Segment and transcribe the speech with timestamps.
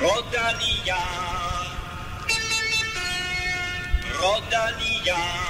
[0.00, 0.96] Rodalia.
[4.18, 5.40] Rodalia.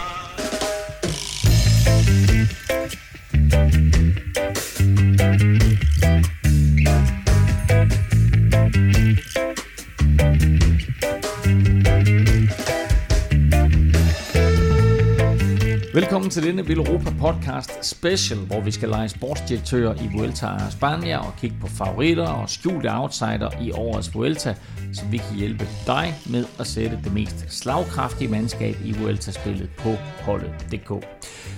[16.21, 21.19] Velkommen til denne Europa Podcast Special, hvor vi skal lege sportsdirektør i Vuelta a Spanien
[21.19, 24.55] og kigge på favoritter og skjulte outsider i årets Vuelta,
[24.93, 29.91] så vi kan hjælpe dig med at sætte det mest slagkraftige mandskab i Vuelta-spillet på
[30.23, 30.91] holdet.dk.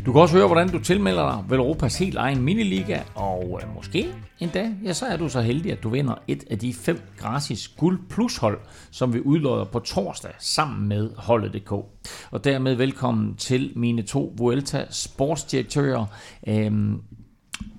[0.06, 3.74] Du kan også høre, hvordan du tilmelder dig vel Europas helt egen miniliga, og øh,
[3.74, 7.00] måske endda, ja, så er du så heldig, at du vinder et af de fem
[7.16, 11.72] gratis guld plus hold, som vi udlodder på torsdag sammen med holdet.dk.
[12.30, 16.06] Og dermed velkommen til mine to Vuelta sportsdirektører.
[16.46, 17.02] Øhm,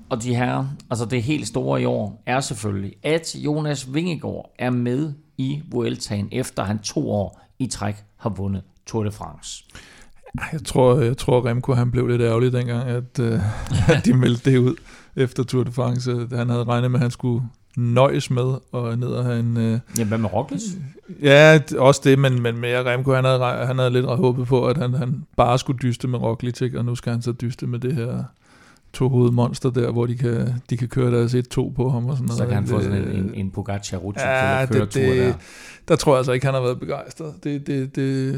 [0.10, 4.70] og de her, altså det helt store i år, er selvfølgelig, at Jonas Vingegaard er
[4.70, 9.66] med i Vueltaen, efter han to år i træk har vundet Tour de France.
[10.54, 13.40] Jeg tror, jeg tror Remco han blev lidt ærgerlig dengang, at, øh,
[13.96, 14.76] at de meldte det ud
[15.16, 16.28] efter Tour de France.
[16.32, 17.46] Han havde regnet med, at han skulle
[17.78, 19.58] nøjes med og ned og have en...
[19.58, 20.62] Øh, Ja, hvad med Roglic?
[21.22, 24.78] ja, også det, men, men mere Remco, han havde, han havde lidt håbet på, at
[24.78, 26.80] han, han bare skulle dyste med Roglic, ikke?
[26.80, 28.24] og nu skal han så dyste med det her
[28.94, 32.26] to monster der, hvor de kan, de kan køre deres 1-2 på ham og sådan
[32.26, 32.38] noget.
[32.38, 34.86] Så kan han få Det- sådan en, en, en Pogacar Rutsche Ja, til at køre
[34.86, 35.26] det, tur der.
[35.26, 35.36] det,
[35.88, 37.34] der tror jeg altså ikke, han har været begejstret.
[37.44, 38.36] Det, det, det,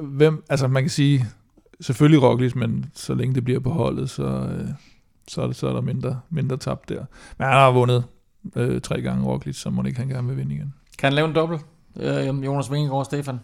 [0.00, 1.26] øh, hvem, altså man kan sige,
[1.80, 4.68] selvfølgelig Roglic, men så længe det bliver på holdet, så, øh,
[5.28, 7.04] så, er, det, så er der mindre, mindre tab der.
[7.38, 8.04] Men han har vundet
[8.56, 10.74] øh, tre gange Roglic, så må ikke han gerne vil vinde igen.
[10.98, 11.60] Kan han lave en dobbelt?
[12.00, 13.38] Øh, Jonas Vingegaard og Stefan.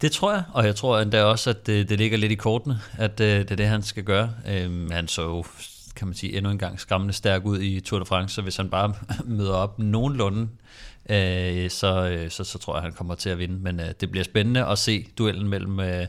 [0.00, 2.78] Det tror jeg, og jeg tror endda også, at det, det ligger lidt i kortene,
[2.98, 4.30] at øh, det er det, han skal gøre.
[4.50, 5.44] Øhm, han så jo,
[6.02, 8.56] kan man sige, endnu en gang skræmmende stærk ud i Tour de France, så hvis
[8.56, 10.48] han bare møder op nogenlunde,
[11.10, 13.54] øh, så, øh, så, så tror jeg, han kommer til at vinde.
[13.54, 16.06] Men øh, det bliver spændende at se duellen mellem, øh,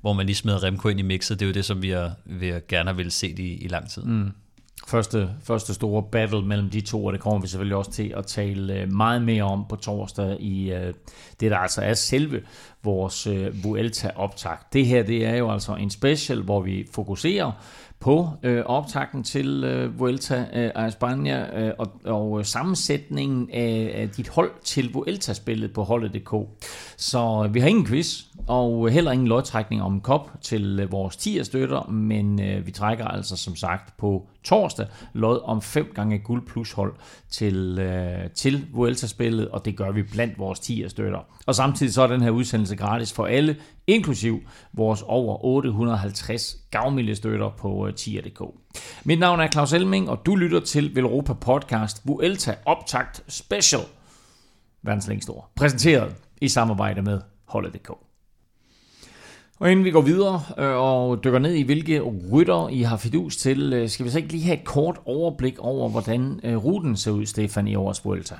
[0.00, 1.40] hvor man lige smider Remco ind i mixet.
[1.40, 3.68] Det er jo det, som vi, er, vi er gerne har ville se i, i
[3.68, 4.02] lang tid.
[4.02, 4.30] Mm.
[4.86, 8.26] Første, første store battle mellem de to, og det kommer vi selvfølgelig også til at
[8.26, 10.94] tale øh, meget mere om på torsdag i øh,
[11.40, 12.42] det, der altså er selve
[12.82, 14.56] vores øh, Vuelta-optag.
[14.72, 17.52] Det her, det er jo altså en special, hvor vi fokuserer
[18.00, 23.92] på øh, optakten til øh, Vuelta øh, a España øh, og, og øh, sammensætningen af,
[23.94, 26.34] af dit hold til Vuelta-spillet på holdet.dk.
[26.96, 30.80] Så øh, vi har ingen quiz, og øh, heller ingen lodtrækning om en kop til
[30.80, 35.62] øh, vores 10 støtter, men øh, vi trækker altså som sagt på torsdag lod om
[35.62, 36.94] 5 gange guld plus hold
[37.30, 41.20] til, øh, til Vuelta-spillet, og det gør vi blandt vores 10 støtter.
[41.46, 44.40] Og samtidig så er den her udsendelse gratis for alle, inklusiv
[44.72, 48.42] vores over 850 gavmilde støtter på øh, tier.dk.
[49.04, 53.82] Mit navn er Claus Elming, og du lytter til Velropa Podcast Vuelta Optakt Special,
[54.82, 57.90] verdens længste ord, præsenteret i samarbejde med holdet.dk.
[59.58, 62.00] Og inden vi går videre øh, og dykker ned i, hvilke
[62.32, 65.58] rytter I har fidus til, øh, skal vi så ikke lige have et kort overblik
[65.58, 68.34] over, hvordan ruten ser ud, Stefan, i årets Vuelta?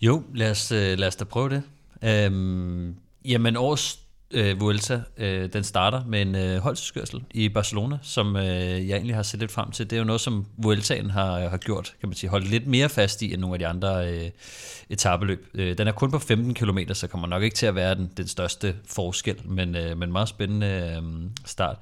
[0.00, 1.62] Jo, lad os, lad os da prøve det.
[2.02, 2.94] Øhm,
[3.24, 8.88] jamen, årets øh, Vuelta, øh, den starter med en øh, holdskørsel i Barcelona, som øh,
[8.88, 9.90] jeg egentlig har set lidt frem til.
[9.90, 12.88] Det er jo noget, som Vueltaen har, har gjort, kan man sige, holdt lidt mere
[12.88, 14.30] fast i end nogle af de andre øh,
[14.90, 15.46] etabeløb.
[15.54, 18.10] Øh, den er kun på 15 km, så kommer nok ikke til at være den,
[18.16, 21.76] den største forskel, men, øh, men meget spændende øh, start.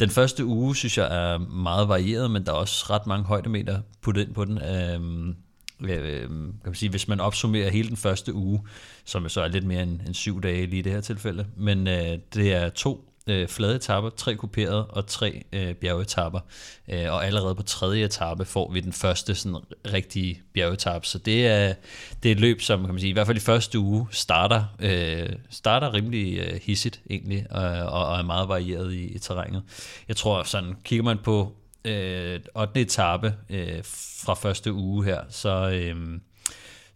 [0.00, 3.80] Den første uge, synes jeg, er meget varieret, men der er også ret mange højdemeter
[4.02, 4.58] puttet ind på den.
[4.58, 5.34] Øh,
[5.80, 8.62] øh, kan man sige, hvis man opsummerer hele den første uge,
[9.04, 11.88] som så er lidt mere end, end syv dage lige i det her tilfælde, men
[11.88, 16.40] øh, det er to øh, flade etapper, tre kuperede og tre øh, bjergetapper,
[16.88, 19.58] øh, og allerede på tredje etape får vi den første sådan
[19.92, 21.04] rigtige bjergetap.
[21.04, 21.74] så det er,
[22.22, 24.64] det er et løb, som kan man sige, i hvert fald i første uge starter,
[24.80, 29.62] øh, starter rimelig øh, hissigt egentlig, og, og, og er meget varieret i, i terrænet.
[30.08, 31.52] Jeg tror sådan, kigger man på
[31.88, 32.80] øh, 8.
[32.80, 33.80] etape øh,
[34.22, 36.20] fra første uge her, så, øh,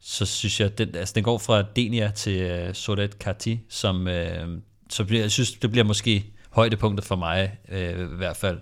[0.01, 4.49] så synes jeg, den, altså, den går fra Denia til øh, Sodet Kati, som øh,
[4.91, 8.59] så bliver, jeg synes, det bliver måske højdepunktet for mig øh, i hvert fald.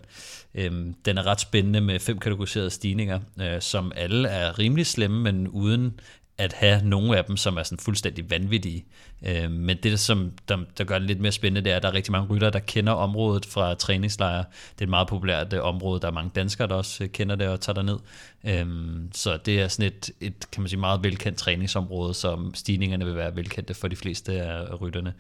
[0.55, 5.21] Øhm, den er ret spændende med fem kategoriserede stigninger, øh, som alle er rimelig slemme,
[5.21, 6.01] men uden
[6.41, 8.85] at have nogle af dem, som er sådan fuldstændig vanvittige.
[9.27, 11.89] Øh, men det, som der, der gør det lidt mere spændende, det er, at der
[11.89, 14.45] er rigtig mange ryttere, der kender området fra træningslejre.
[14.73, 16.01] Det er et meget populært øh, område.
[16.01, 17.99] Der er mange danskere, der også øh, kender det og tager derned.
[18.45, 18.67] Øh,
[19.13, 23.17] så det er sådan et, et, kan man sige, meget velkendt træningsområde, som stigningerne vil
[23.17, 25.15] være velkendte for de fleste af rytterne.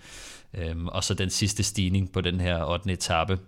[0.55, 2.93] Øh, og så den sidste stigning på den her 8.
[2.93, 3.39] etape,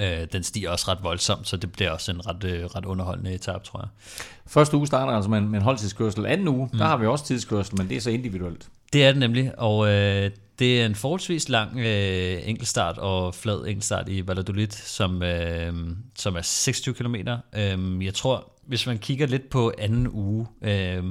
[0.00, 3.34] Øh, den stiger også ret voldsomt, så det bliver også en ret, øh, ret underholdende
[3.34, 3.88] etape, tror jeg.
[4.46, 6.26] Første uge starter altså med en, med en holdtidskørsel.
[6.26, 6.78] Anden uge, mm.
[6.78, 8.68] der har vi også tidskørsel, men det er så individuelt.
[8.92, 13.58] Det er det nemlig, og øh, det er en forholdsvis lang øh, enkeltstart og flad
[13.66, 15.72] enkeltstart i Valladolid, som, øh,
[16.18, 17.14] som er 26 km.
[17.56, 21.04] Øh, jeg tror, hvis man kigger lidt på anden uge, øh,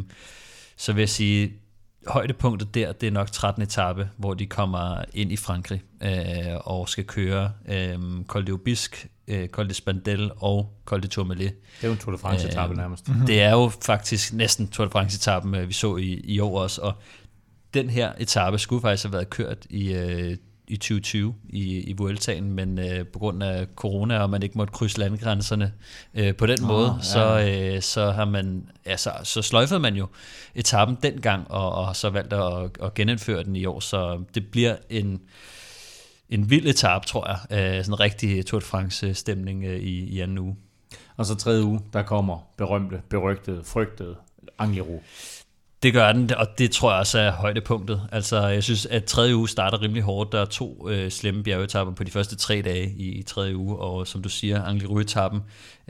[0.78, 1.54] så vil jeg sige,
[2.10, 3.64] højdepunktet der, det er nok 13.
[3.64, 6.12] etape, hvor de kommer ind i Frankrig øh,
[6.60, 11.54] og skal køre øh, Col de Obisque, øh, Col de Spandel og Col de Tourmalet.
[11.82, 13.10] Det er jo en Tour de France-etappe øh, nærmest.
[13.28, 16.82] Det er jo faktisk næsten Tour de France-etappen, øh, vi så i, i år også,
[16.82, 16.94] og
[17.74, 20.38] den her etape skulle faktisk have været kørt i, øh,
[20.70, 24.74] i 2020 i, i Vueltaen, men øh, på grund af corona, og man ikke måtte
[24.74, 25.74] krydse landegrænserne
[26.14, 27.04] øh, på den oh, måde, ja.
[27.04, 30.08] så, øh, så har man, altså, så sløjfede man jo
[30.56, 34.76] etappen dengang, og, og så valgt at, at genindføre den i år, så det bliver
[34.90, 35.22] en,
[36.30, 40.20] en vild etape, tror jeg, øh, sådan en rigtig Tour de France-stemning øh, i, i
[40.20, 40.56] anden uge.
[41.18, 44.16] Og så tredje uge, der kommer berømte, berygtede, frygtede
[44.60, 45.00] Angliru.
[45.84, 48.02] Det gør den, og det tror jeg også er højdepunktet.
[48.12, 50.32] Altså, jeg synes, at tredje uge starter rimelig hårdt.
[50.32, 53.78] Der er to øh, slemme bjergetapper på de første tre dage i, i tredje uge,
[53.78, 55.42] og som du siger, Angliru-etappen,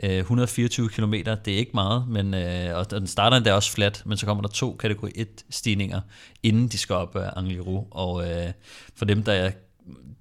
[0.02, 4.02] øh, 124 km, det er ikke meget, men, øh, og den starter endda også flat,
[4.06, 6.00] men så kommer der to kategori 1-stigninger,
[6.42, 8.52] inden de skal op øh, af Angliru, og øh,
[8.96, 9.50] for dem, der er,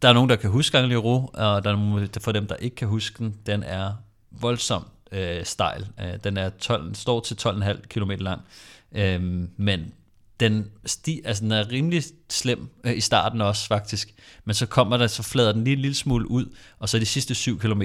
[0.02, 2.76] der er nogen, der kan huske Angliru, og der er nogen, for dem, der ikke
[2.76, 3.92] kan huske den, den er
[4.32, 5.88] voldsomt øh, stejl.
[6.02, 8.42] Øh, den er 12, står til 12,5 km lang.
[8.92, 9.94] Øhm, men
[10.40, 14.14] den, sti, altså den er rimelig slem øh, i starten også faktisk,
[14.46, 17.06] men så kommer der, så flader den lige en lille smule ud, og så de
[17.06, 17.82] sidste 7 km,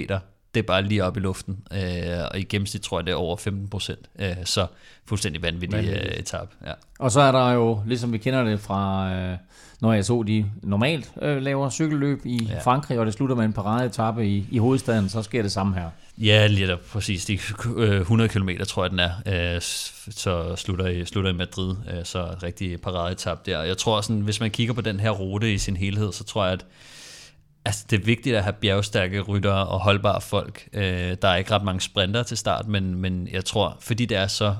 [0.54, 3.16] det er bare lige op i luften, øh, og i gennemsnit tror jeg, det er
[3.16, 4.66] over 15 procent, øh, så
[5.06, 6.48] fuldstændig vanvittig øh, etap.
[6.66, 6.72] Ja.
[6.98, 9.36] Og så er der jo, ligesom vi kender det fra, øh,
[9.80, 12.58] når jeg så de normalt øh, laver cykelløb i ja.
[12.58, 15.90] Frankrig, og det slutter med en paradeetappe i, i hovedstaden, så sker det samme her.
[16.18, 17.24] Ja, lige der, præcis.
[17.24, 17.38] De
[18.00, 19.54] 100 km tror jeg, den er.
[19.54, 19.60] Øh,
[20.10, 23.62] så slutter i, slutter i Madrid, øh, så rigtig paradeetap der.
[23.62, 26.44] Jeg tror, sådan, hvis man kigger på den her rute i sin helhed, så tror
[26.44, 26.64] jeg, at
[27.64, 30.68] altså, det er vigtigt at have bjergstærke ryttere og holdbare folk.
[30.72, 34.16] Øh, der er ikke ret mange sprinter til start, men, men jeg tror, fordi det
[34.16, 34.56] er så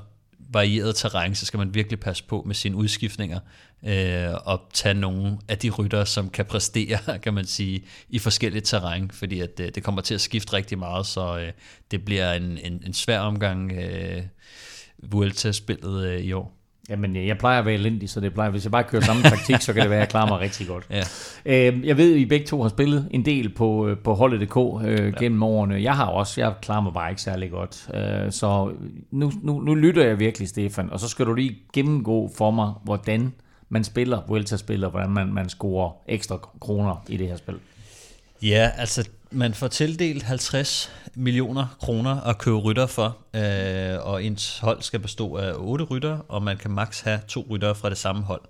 [0.49, 3.39] varieret terræn, så skal man virkelig passe på med sine udskiftninger
[3.85, 8.61] øh, og tage nogle af de rytter, som kan præstere, kan man sige, i forskellige
[8.61, 11.51] terræn, fordi at det, øh, det kommer til at skifte rigtig meget, så øh,
[11.91, 14.23] det bliver en, en, en svær omgang øh,
[14.97, 16.54] Vuelta-spillet øh, i år.
[16.89, 19.61] Jamen, jeg plejer at være elendig, så det plejer, hvis jeg bare kører samme taktik,
[19.61, 20.87] så kan det være, at jeg klarer mig rigtig godt.
[21.45, 21.69] Ja.
[21.69, 24.85] Øh, jeg ved, at I begge to har spillet en del på, øh, på holdet.dk
[24.85, 25.19] øh, ja.
[25.19, 25.83] gennem årene.
[25.83, 27.89] Jeg har også, jeg klarer mig bare ikke særlig godt.
[27.93, 28.71] Øh, så
[29.11, 32.73] nu, nu, nu lytter jeg virkelig, Stefan, og så skal du lige gennemgå for mig,
[32.83, 33.33] hvordan
[33.69, 37.55] man spiller, Vuelta-spiller, hvordan man, man scorer ekstra kroner i det her spil.
[38.41, 44.59] Ja, altså man får tildelt 50 millioner kroner at købe rytter for, øh, og ens
[44.59, 47.97] hold skal bestå af 8 rytter, og man kan maks have to rytter fra det
[47.97, 48.41] samme hold.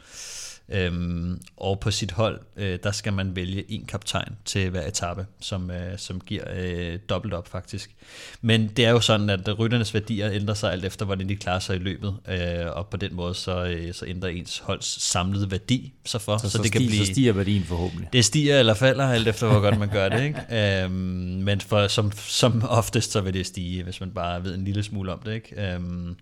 [0.69, 5.25] Øhm, og på sit hold, øh, der skal man vælge en kaptajn til hver etape,
[5.39, 7.95] som, øh, som giver øh, dobbelt op faktisk.
[8.41, 11.59] Men det er jo sådan, at rytternes værdier ændrer sig alt efter, hvordan de klarer
[11.59, 15.51] sig i løbet, øh, og på den måde så, øh, så ændrer ens holds samlede
[15.51, 16.38] værdi sig for.
[16.38, 18.09] Så, så, så, det kan stiger, blive, så stiger værdien forhåbentlig.
[18.13, 20.23] Det stiger eller falder, alt efter hvor godt man gør det.
[20.23, 20.39] Ikke?
[20.56, 24.63] Øhm, men for, som, som oftest, så vil det stige, hvis man bare ved en
[24.65, 25.33] lille smule om det.
[25.33, 25.73] Ikke?
[25.73, 26.15] Øhm,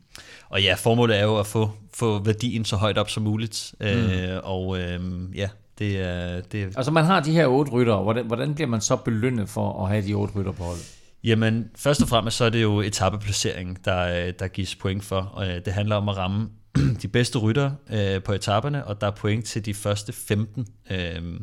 [0.50, 3.76] og ja, formålet er jo at få, få værdien så højt op som muligt.
[3.80, 3.86] Mm.
[3.86, 5.02] Øh, og øh,
[5.36, 5.50] ja,
[5.80, 6.42] det er...
[6.42, 9.84] Det Altså man har de her otte rytter, hvordan, hvordan bliver man så belønnet for
[9.84, 10.96] at have de otte rytter på holdet?
[11.24, 15.20] Jamen, først og fremmest så er det jo etappeplacering, der, der gives point for.
[15.20, 16.50] Og øh, det handler om at ramme
[17.02, 20.68] de bedste rytter øh, på etaperne, og der er point til de første 15.
[20.92, 21.40] Øh,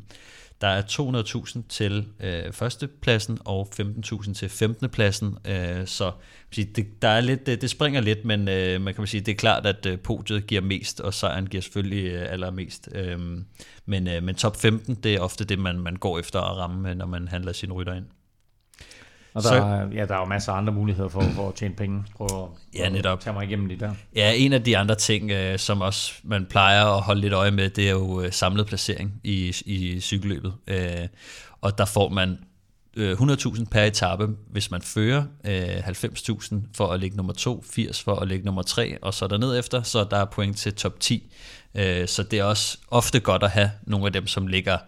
[0.61, 4.89] der er 200.000 til øh, førstepladsen og 15.000 til 15.
[4.89, 5.39] pladsen.
[5.45, 6.13] Øh, så
[6.57, 9.37] det, der er lidt, det, det springer lidt, men øh, man kan sige, det er
[9.37, 12.89] klart, at øh, podiet giver mest, og sejren giver selvfølgelig øh, allermest.
[12.95, 13.19] Øh,
[13.87, 16.91] men, øh, men top 15, det er ofte det, man, man går efter at ramme,
[16.91, 18.07] øh, når man handler sine rytter ind.
[19.35, 21.55] Og der, så, er, ja, der er jo masser af andre muligheder for, for at
[21.55, 22.05] tjene penge.
[22.17, 23.21] Prøv at, ja, netop.
[23.21, 23.95] tage mig igennem det der.
[24.17, 27.51] Ja, en af de andre ting, øh, som også man plejer at holde lidt øje
[27.51, 30.55] med, det er jo øh, samlet placering i, i cykelløbet.
[30.67, 31.09] Øh,
[31.61, 32.39] og der får man
[32.97, 38.29] 100.000 per etape, hvis man fører, 90.000 for at ligge nummer 2, 80 for at
[38.29, 41.33] ligge nummer 3, og så derned efter, så der er point til top 10.
[42.07, 44.79] Så det er også ofte godt at have nogle af dem, som ligger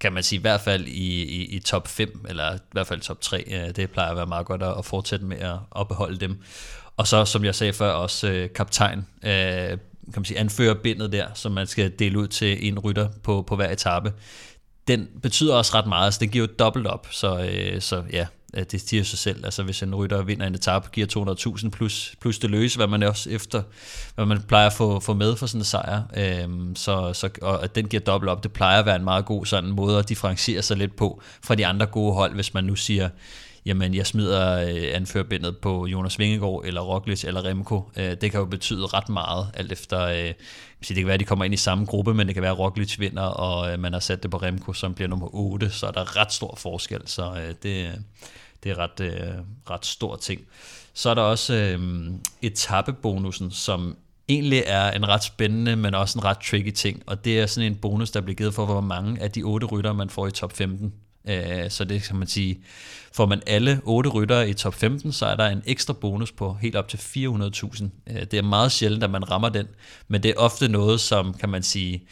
[0.00, 3.00] kan man sige, i hvert fald i, i, i top 5, eller i hvert fald
[3.00, 3.44] top 3.
[3.46, 6.42] Øh, det plejer at være meget godt at, fortsætte med at, at beholde dem.
[6.96, 9.30] Og så, som jeg sagde før, også øh, kaptajn, øh,
[10.12, 13.42] kan man sige, anfører bindet der, som man skal dele ud til en rytter på,
[13.42, 14.12] på hver etape.
[14.88, 18.26] Den betyder også ret meget, så det giver jo dobbelt op, så, øh, så ja,
[18.64, 19.44] det siger sig selv.
[19.44, 23.02] Altså hvis en rytter vinder en etape, giver 200.000 plus, plus det løse, hvad man
[23.02, 23.62] også efter,
[24.14, 26.02] hvad man plejer at få, få med for sådan en sejr.
[26.16, 29.24] Øhm, så, så, og at den giver dobbelt op, det plejer at være en meget
[29.24, 32.64] god sådan måde at differentiere sig lidt på fra de andre gode hold, hvis man
[32.64, 33.08] nu siger,
[33.66, 37.90] jamen jeg smider øh, anførbindet på Jonas Vingegaard, eller Roglic, eller Remco.
[37.96, 40.32] Øh, det kan jo betyde ret meget, alt efter, øh,
[40.88, 42.58] det kan være, at de kommer ind i samme gruppe, men det kan være, at
[42.58, 45.86] Roglic vinder, og øh, man har sat det på Remco, som bliver nummer 8, så
[45.86, 47.92] er der ret stor forskel, så øh, det,
[48.62, 49.34] det er ret, øh,
[49.70, 50.40] ret stor ting.
[50.94, 52.08] Så er der også øh,
[52.42, 53.96] etappebonusen, som
[54.28, 57.72] egentlig er en ret spændende, men også en ret tricky ting, og det er sådan
[57.72, 60.30] en bonus, der bliver givet for, hvor mange af de otte rytter, man får i
[60.30, 60.92] top 15.
[61.28, 62.60] Øh, så det kan man sige,
[63.12, 66.56] får man alle otte ryttere i top 15, så er der en ekstra bonus på
[66.60, 67.84] helt op til 400.000.
[68.06, 69.66] Øh, det er meget sjældent, at man rammer den,
[70.08, 72.02] men det er ofte noget, som kan man sige,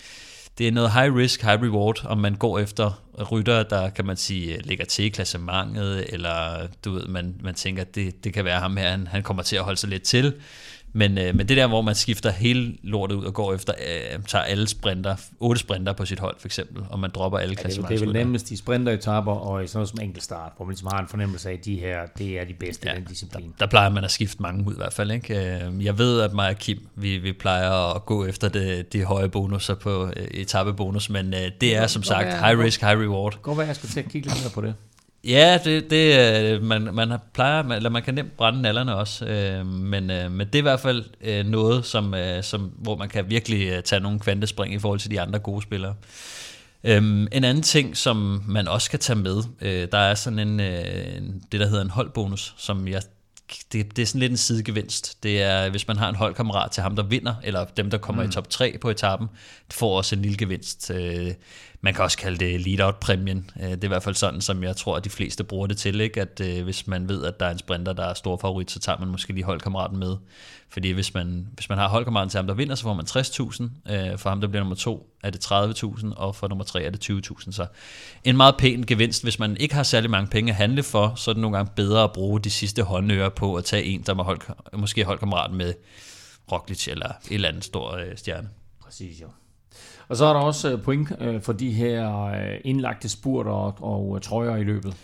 [0.58, 4.16] det er noget high risk, high reward, om man går efter rytter, der kan man
[4.16, 8.34] sige, øh, ligger til i klassementet, eller du ved, man, man tænker, at det, det
[8.34, 10.34] kan være ham her, han, han kommer til at holde sig lidt til.
[10.96, 14.22] Men, øh, men det der, hvor man skifter hele lortet ud og går efter, øh,
[14.26, 17.68] tager alle sprinter, otte sprinter på sit hold for eksempel, og man dropper alle ja,
[17.68, 20.72] det, det er vel nemmest i sprinteretapper og i sådan noget som enkeltstart, hvor man
[20.72, 23.04] ligesom har en fornemmelse af, at de her, det er de bedste ja, i den
[23.04, 23.44] disciplin.
[23.44, 25.10] Der, der, plejer man at skifte mange ud i hvert fald.
[25.10, 25.64] Ikke?
[25.64, 29.04] Øh, jeg ved, at mig og Kim, vi, vi plejer at gå efter det, de
[29.04, 33.38] høje bonusser på øh, etappebonus, men øh, det er som sagt high risk, high reward.
[33.42, 34.74] Gå være, jeg skulle til at kigge lidt mere på det.
[35.26, 39.66] Ja, det, det øh, man, man plejer, eller man kan nemt brænde nallerne også, øh,
[39.66, 43.08] men, øh, men det er i hvert fald øh, noget, som, øh, som, hvor man
[43.08, 45.94] kan virkelig øh, tage nogle kvantespring i forhold til de andre gode spillere.
[46.84, 50.60] Øhm, en anden ting, som man også kan tage med, øh, der er sådan en,
[50.60, 53.02] øh, det, der hedder en holdbonus, som jeg
[53.72, 55.22] det, det er sådan lidt en sidegevinst.
[55.22, 58.22] Det er, hvis man har en holdkammerat til ham, der vinder, eller dem, der kommer
[58.22, 58.28] mm.
[58.28, 59.28] i top 3 på etappen,
[59.70, 60.90] får også en lille gevinst.
[60.90, 61.32] Øh,
[61.84, 63.50] man kan også kalde det lead-out-præmien.
[63.60, 65.76] Øh, det er i hvert fald sådan, som jeg tror, at de fleste bruger det
[65.76, 66.00] til.
[66.00, 66.20] Ikke?
[66.20, 68.78] At øh, hvis man ved, at der er en sprinter, der er stor favorit, så
[68.78, 70.16] tager man måske lige holdkammeraten med.
[70.68, 73.92] Fordi hvis man, hvis man har holdkammeraten til ham, der vinder, så får man 60.000.
[73.92, 76.90] Øh, for ham, der bliver nummer to, er det 30.000, og for nummer tre er
[76.90, 77.52] det 20.000.
[77.52, 77.66] Så
[78.24, 79.22] en meget pæn gevinst.
[79.22, 81.72] Hvis man ikke har særlig mange penge at handle for, så er det nogle gange
[81.76, 84.40] bedre at bruge de sidste håndører på at tage en, der hold,
[84.72, 85.74] måske holdkammeraten med
[86.52, 88.48] Roglic eller et eller andet stor øh, stjerne.
[88.80, 89.26] Præcis, jo.
[90.08, 94.12] Og så er der også øh, point øh, for de her øh, indlagte spurter og,
[94.12, 94.94] og trøjer i løbet.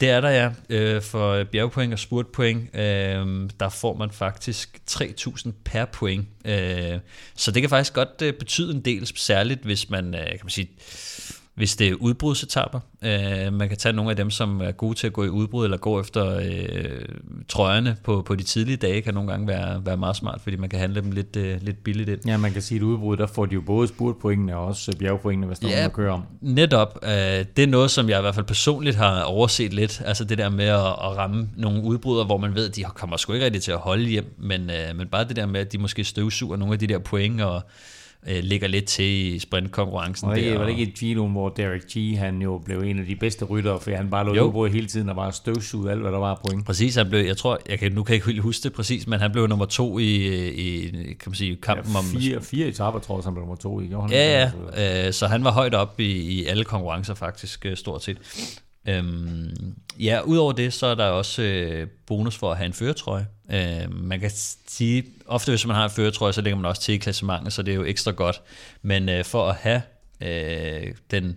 [0.00, 0.98] Det er der, ja.
[0.98, 2.72] For bjergpoint og spurtpoint,
[3.60, 6.26] der får man faktisk 3.000 per point.
[7.34, 10.68] Så det kan faktisk godt betyde en del, særligt hvis man, kan man sige,
[11.58, 12.80] hvis det er udbrudsetapper.
[13.02, 15.64] Øh, man kan tage nogle af dem, som er gode til at gå i udbrud,
[15.64, 17.08] eller gå efter øh,
[17.48, 20.68] trøjerne på, på de tidlige dage, kan nogle gange være, være meget smart, fordi man
[20.68, 22.20] kan handle dem lidt, øh, lidt billigt ind.
[22.26, 25.46] Ja, man kan sige, at udbrud, der får de jo både spurtpoengene og også bjergpoengene,
[25.46, 26.22] hvis der ja, er kører om.
[26.40, 26.98] netop.
[27.02, 27.10] Øh,
[27.56, 30.48] det er noget, som jeg i hvert fald personligt har overset lidt, altså det der
[30.48, 33.62] med at, at ramme nogle udbrudder, hvor man ved, at de kommer sgu ikke rigtig
[33.62, 36.56] til at holde hjem, men, øh, men bare det der med, at de måske støvsuger
[36.56, 37.62] nogle af de der point, og
[38.26, 40.28] øh, ligger lidt til i sprintkonkurrencen.
[40.28, 42.18] Og det var det ikke et Gino, hvor Derek G.
[42.18, 45.08] han jo blev en af de bedste ryttere, for han bare lå udbrud hele tiden
[45.08, 46.66] og bare støvsugede alt, hvad der var point.
[46.66, 49.20] Præcis, han blev, jeg tror, jeg kan, nu kan jeg ikke huske det præcis, men
[49.20, 50.04] han blev nummer to i,
[50.48, 52.42] i kan man sige, kampen ja, fire, om...
[52.42, 53.86] Fire etaper, tror jeg, han blev nummer to i.
[53.86, 57.76] Han ja, ja, øh, så han var højt op i, i alle konkurrencer faktisk, øh,
[57.76, 58.18] stort set.
[58.88, 63.26] Øhm, ja, udover det, så er der også øh, bonus for at have en føretrøje.
[63.52, 64.30] Øh, man kan
[64.66, 67.62] sige, ofte hvis man har en føretrøje, så lægger man også til i klassementet, så
[67.62, 68.42] det er jo ekstra godt.
[68.82, 69.82] Men øh, for at have
[70.20, 71.36] øh, den...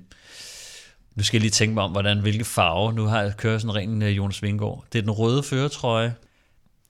[1.15, 2.93] Nu skal jeg lige tænke mig om, hvordan, hvilke farve.
[2.93, 4.86] Nu har jeg kørt sådan ren øh, Jonas Vingård.
[4.93, 6.13] Det er den røde føretrøje,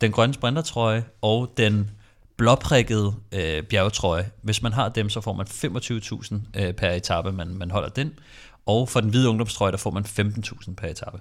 [0.02, 1.90] den grønne sprintertrøje og den
[2.38, 4.30] blåprikket øh, bjergetrøje.
[4.42, 8.14] Hvis man har dem, så får man 25.000 øh, per etape, man, man holder den.
[8.66, 11.20] Og for den hvide ungdomstrøje, der får man 15.000 per etape.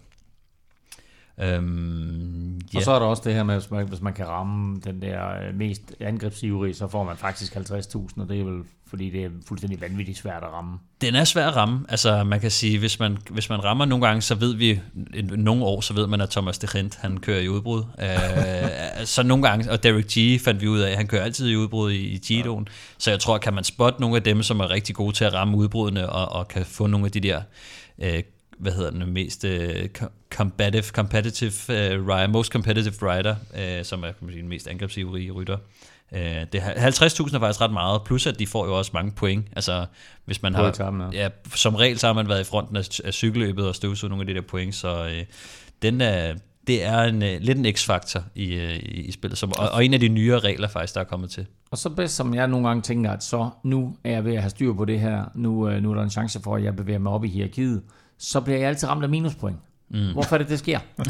[1.42, 2.78] Øhm, ja.
[2.78, 5.49] Og så er der også det her med, man, hvis man kan ramme den der
[5.49, 9.28] øh, mest angrebsivrige, så får man faktisk 50.000, og det er vel fordi det er
[9.49, 10.78] fuldstændig vanvittigt svært at ramme.
[11.00, 11.85] Den er svær at ramme.
[11.88, 14.80] Altså man kan sige, hvis man, hvis man rammer nogle gange, så ved vi,
[15.23, 17.80] nogle år, så ved man, at Thomas de Gent, han kører i udbrud.
[17.80, 21.56] uh, så nogle gange, og Derek G fandt vi ud af, han kører altid i
[21.56, 22.68] udbrud i, i Gidoen.
[22.68, 22.75] Ja.
[22.99, 25.32] Så jeg tror, kan man spotte nogle af dem, som er rigtig gode til at
[25.35, 27.42] ramme udbrudene, og, og kan få nogle af de der
[27.99, 28.06] uh,
[28.61, 34.07] hvad hedder den, mest uh, combative, competitive uh, rider, most competitive rider, uh, som er
[34.07, 35.57] kan man sige, den mest angrebsivrige rytter.
[36.12, 39.47] Uh, det 50.000 er faktisk ret meget, plus at de får jo også mange point.
[39.57, 39.87] Altså,
[40.25, 41.23] hvis man har, sammen, ja.
[41.23, 41.29] ja.
[41.55, 44.26] som regel så har man været i fronten af, af cykelløbet og støvsuget nogle af
[44.26, 45.11] de der point, så uh,
[45.83, 46.35] den er,
[46.67, 49.95] det er en, uh, lidt en x-faktor i, uh, i spillet, som, og, og en
[49.95, 51.47] af de nyere regler faktisk, der er kommet til.
[51.71, 54.43] Og så bedst som jeg nogle gange tænker, at så nu er jeg ved at
[54.43, 56.76] have styr på det her, nu, uh, nu er der en chance for, at jeg
[56.76, 57.83] bevæger mig op i hierarkiet,
[58.21, 59.57] så bliver jeg altid ramt af minuspoint.
[59.91, 60.12] Mm.
[60.12, 60.79] Hvorfor er det, det sker?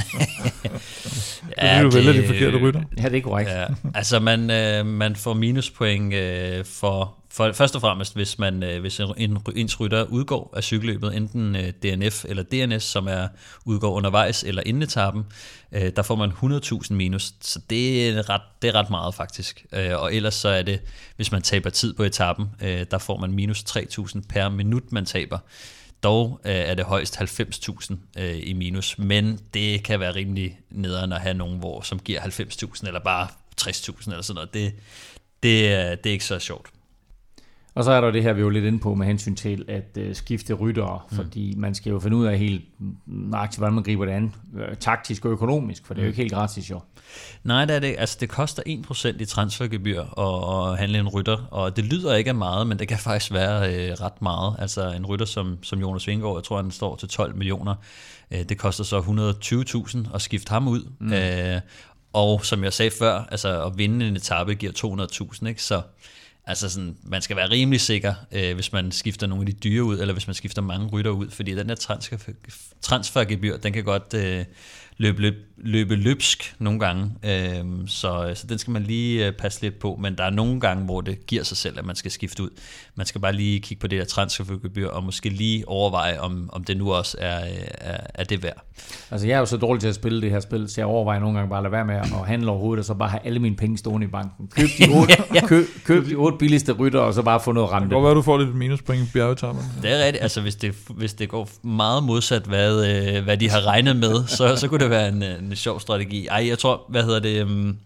[1.63, 2.83] ja, det, du vælger de forkerte rytter.
[2.99, 3.51] Ja, det er korrekt.
[3.51, 8.63] Ja, altså, man, øh, man får minuspoint øh, for, for, først og fremmest, hvis, man,
[8.63, 13.29] øh, hvis en, ens rytter udgår af cykelløbet, enten øh, DNF eller DNS, som er
[13.65, 15.25] udgår undervejs eller inden etappen,
[15.73, 17.33] øh, der får man 100.000 minus.
[17.41, 19.65] Så det er, ret, det er ret meget faktisk.
[19.73, 20.81] Øh, og ellers så er det,
[21.17, 25.05] hvis man taber tid på etappen, øh, der får man minus 3.000 per minut, man
[25.05, 25.39] taber.
[26.03, 31.13] Dog øh, er det højst 90.000 øh, i minus, men det kan være rimelig nederen
[31.13, 33.29] at have nogen, hvor, som giver 90.000 eller bare
[33.61, 34.55] 60.000 eller sådan noget.
[34.55, 34.75] Det,
[35.43, 36.71] det, øh, det er ikke så sjovt.
[37.75, 39.97] Og så er der det her, vi jo lidt inde på med hensyn til at
[39.99, 41.17] øh, skifte ryttere, mm.
[41.17, 42.65] fordi man skal jo finde ud af helt
[43.07, 46.11] nøjagtigt, hvordan man griber det an, øh, taktisk og økonomisk, for det er jo mm.
[46.11, 46.81] ikke helt gratis jo.
[47.45, 47.95] Nej, det er det.
[47.99, 52.31] Altså, det koster 1% i transfergebyr at, at handle en rytter, og det lyder ikke
[52.31, 54.57] af meget, men det kan faktisk være øh, ret meget.
[54.59, 57.75] Altså en rytter som, som Jonas Vingård, jeg tror, han står til 12 millioner.
[58.31, 60.89] Øh, det koster så 120.000 at skifte ham ud.
[60.99, 61.13] Mm.
[61.13, 61.61] Øh,
[62.13, 64.73] og som jeg sagde før, altså at vinde en etape giver
[65.43, 65.63] 200.000, ikke?
[65.63, 65.83] Så
[66.47, 69.85] Altså sådan, man skal være rimelig sikker, øh, hvis man skifter nogle af de dyre
[69.85, 72.17] ud, eller hvis man skifter mange rytter ud, fordi den der transfer,
[72.81, 74.45] transfergebyr, den kan godt øh,
[75.01, 79.63] løbe, løb, løbe løbsk nogle gange, øh, så, så den skal man lige øh, passe
[79.63, 82.11] lidt på, men der er nogle gange, hvor det giver sig selv, at man skal
[82.11, 82.49] skifte ud.
[82.95, 86.65] Man skal bare lige kigge på det der transfergebyr, og måske lige overveje, om, om
[86.65, 87.41] det nu også er,
[87.79, 88.65] er, er det værd.
[89.11, 91.21] Altså jeg er jo så dårlig til at spille det her spil, så jeg overvejer
[91.21, 93.39] nogle gange bare at lade være med at handle overhovedet, og så bare have alle
[93.39, 94.49] mine penge stående i banken.
[94.57, 95.47] Køb de otte, ja.
[95.47, 97.89] køb, køb de otte billigste rytter, og så bare få noget rente.
[97.89, 99.69] Det kan være, du får lidt minuspoint i bjergetapperne.
[99.83, 100.23] Det er rigtigt.
[100.23, 104.27] Altså hvis det, hvis det går meget modsat, hvad, øh, hvad de har regnet med,
[104.27, 106.27] så, så kunne det være en, en sjov strategi.
[106.27, 107.79] Ej, jeg tror, hvad hedder det, um,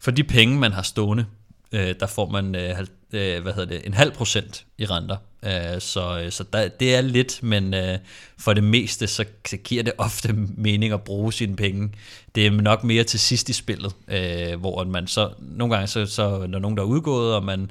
[0.00, 1.26] for de penge, man har stående,
[1.72, 2.78] øh, der får man øh,
[3.14, 5.16] øh, hvad hedder det, en halv procent i renter.
[5.42, 7.98] Øh, så øh, så der, det er lidt, men øh,
[8.38, 11.90] for det meste, så, så giver det ofte mening at bruge sine penge.
[12.34, 16.06] Det er nok mere til sidst i spillet, øh, hvor man så, nogle gange, så,
[16.06, 17.70] så når nogen der er udgået, og man,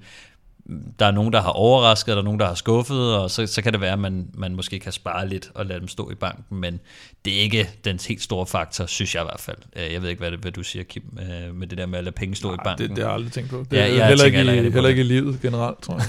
[0.99, 3.61] der er nogen, der har overrasket, der er nogen, der har skuffet, og så, så
[3.61, 6.15] kan det være, at man, man måske kan spare lidt og lade dem stå i
[6.15, 6.79] banken, men
[7.25, 9.57] det er ikke den helt store faktor, synes jeg i hvert fald.
[9.75, 11.97] Øh, jeg ved ikke, hvad, det, hvad du siger, Kim, øh, med det der med
[11.97, 12.89] at lade penge stå Nej, i banken.
[12.89, 13.65] Det, det har jeg aldrig tænkt på.
[13.71, 16.05] Det ja, jeg heller, ikke, heller, heller ikke i livet generelt, tror jeg.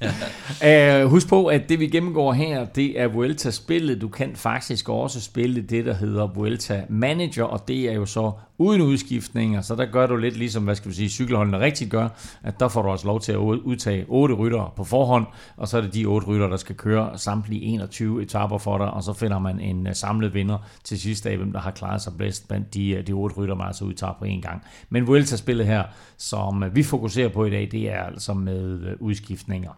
[0.62, 1.04] ja.
[1.04, 4.00] uh, husk på, at det vi gennemgår her, det er Vuelta-spillet.
[4.00, 8.32] Du kan faktisk også spille det, der hedder Vuelta Manager, og det er jo så
[8.58, 12.08] uden udskiftninger, så der gør du lidt ligesom, hvad skal vi sige, cykelholdene rigtigt gør,
[12.42, 15.76] at der får du også lov til at udtage otte rytter på forhånd, og så
[15.76, 19.12] er det de otte rytter, der skal køre samtlige 21 etaper for dig, og så
[19.12, 22.48] finder man en øh, samlet vinder til sidst af, hvem der har klaret sig bedst
[22.48, 24.62] blandt de, øh, de otte rytter, man altså udtager på en gang.
[24.90, 25.84] Men Vuelta-spillet her,
[26.16, 29.70] som øh, vi fokuserer på i dag, det er altså med udskiftninger.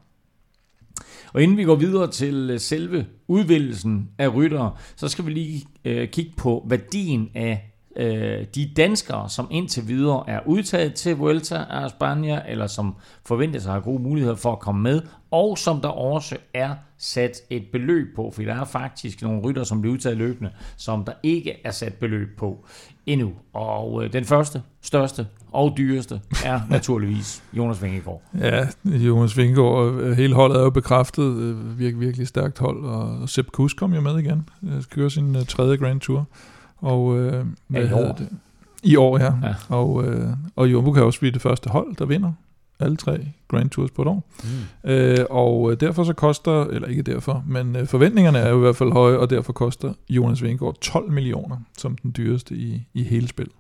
[1.33, 6.09] Og inden vi går videre til selve udvælgelsen af ryttere, så skal vi lige øh,
[6.09, 11.87] kigge på værdien af øh, de danskere, som indtil videre er udtaget til Vuelta a
[11.87, 12.95] España, eller som
[13.27, 17.37] forventes at have gode muligheder for at komme med, og som der også er sat
[17.51, 21.13] et beløb på, for der er faktisk nogle rytter, som bliver udtaget løbende, som der
[21.23, 22.67] ikke er sat beløb på
[23.07, 23.33] endnu.
[23.53, 28.23] Og øh, den første, største og dyreste er naturligvis Jonas Vingegaard.
[28.41, 33.29] Ja, Jonas Vingegaard, øh, hele holdet er jo bekræftet, øh, virkelig, virkelig stærkt hold, og
[33.29, 36.27] Sepp Kuss kom jo med igen, øh, kører sin tredje Grand Tour.
[36.81, 38.13] Og, øh, hvad ja, i år.
[38.13, 38.29] Det?
[38.83, 39.33] I år, ja.
[39.43, 39.55] ja.
[39.69, 42.33] Og, øh, og Jumbo kan også blive det første hold, der vinder
[42.81, 44.29] alle tre Grand Tours på et år.
[44.85, 44.91] Mm.
[44.91, 48.61] Øh, og øh, derfor så koster, eller ikke derfor, men øh, forventningerne er jo i
[48.61, 53.03] hvert fald høje, og derfor koster Jonas Vingegaard 12 millioner som den dyreste i, i
[53.03, 53.55] hele spillet.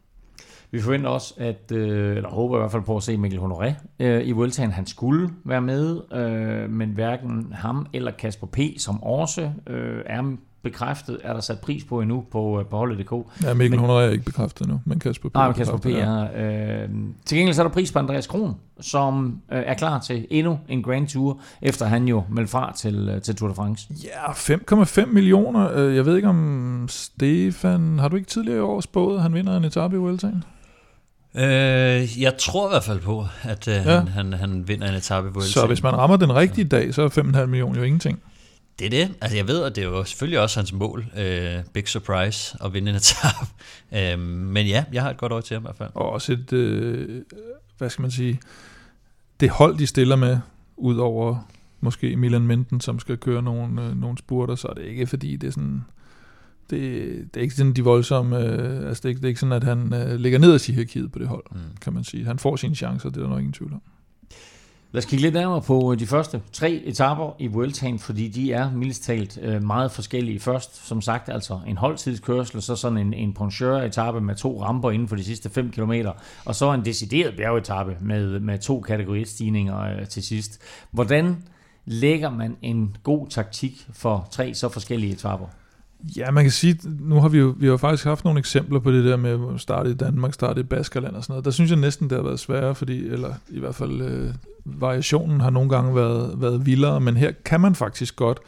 [0.71, 3.73] Vi forventer også, at, øh, eller håber i hvert fald på at se Mikkel Honoré
[4.01, 4.71] øh, i Vueltaen.
[4.71, 10.37] Han skulle være med, øh, men hverken ham eller Kasper P., som også øh, er
[10.63, 13.13] bekræftet, er der sat pris på endnu på, øh, på holdet.dk.
[13.43, 15.35] Ja, Mikkel men, er ikke bekræftet endnu, men Kasper P.
[15.35, 15.87] Nej, men Kasper P.
[15.87, 16.23] er.
[16.23, 16.89] Øh,
[17.25, 20.59] til gengæld så er der pris på Andreas Kron, som øh, er klar til endnu
[20.69, 23.89] en Grand Tour, efter han jo meldte fra til, øh, til Tour de France.
[24.05, 25.79] Ja, 5,5 millioner.
[25.79, 29.35] Øh, jeg ved ikke om Stefan, har du ikke tidligere i år spået, at han
[29.35, 30.45] vinder en etape i Vueltaen?
[31.35, 33.81] Øh, jeg tror i hvert fald på, at øh, ja.
[33.81, 35.53] han, han, han vinder en etape i Vueltaen.
[35.53, 38.21] Så hvis man rammer den rigtige dag, så er 5,5 millioner jo ingenting.
[38.79, 39.15] Det er det.
[39.21, 41.07] Altså jeg ved, at det er jo selvfølgelig også hans mål.
[41.13, 43.47] Uh, big surprise at vinde en etape.
[43.93, 44.21] Uh,
[44.55, 45.91] men ja, jeg har et godt øje til ham i hvert fald.
[45.95, 47.23] Og også et, uh,
[47.79, 48.41] hvad skal man sige,
[49.41, 50.39] det hold, de stiller med,
[50.77, 54.85] ud over måske Milan Menten, som skal køre nogle, uh, nogle spurter, så er det
[54.85, 55.85] ikke fordi, det er sådan...
[56.71, 56.81] Det,
[57.35, 59.53] det er ikke sådan de voldsomme, uh, altså det er, ikke, det er ikke sådan,
[59.53, 61.59] at han uh, ligger ned af hierarkiet på det hold, mm.
[61.81, 62.25] kan man sige.
[62.25, 63.83] Han får sine chancer, det er der nok ingen tvivl om.
[64.93, 68.53] Lad os kigge lidt nærmere på øh, de første tre etaper i Vueltaen, fordi de
[68.53, 70.41] er mildest talt øh, meget forskellige.
[70.41, 75.09] Først, som sagt, altså en holdtidskørsel, så sådan en, en poncheur-etappe med to ramper inden
[75.09, 75.93] for de sidste 5 km,
[76.45, 80.61] og så en decideret bjergetappe med, med to kategoristigninger øh, til sidst.
[80.91, 81.45] Hvordan
[81.85, 85.47] lægger man en god taktik for tre så forskellige etapper?
[86.17, 88.91] Ja, man kan sige, nu har vi jo, vi har faktisk haft nogle eksempler på
[88.91, 91.45] det der med at starte i Danmark, starte i Baskerland og sådan noget.
[91.45, 94.35] Der synes jeg næsten, det har været sværere, fordi, eller i hvert fald øh,
[94.65, 98.39] variationen har nogle gange været, været vildere, men her kan man faktisk godt,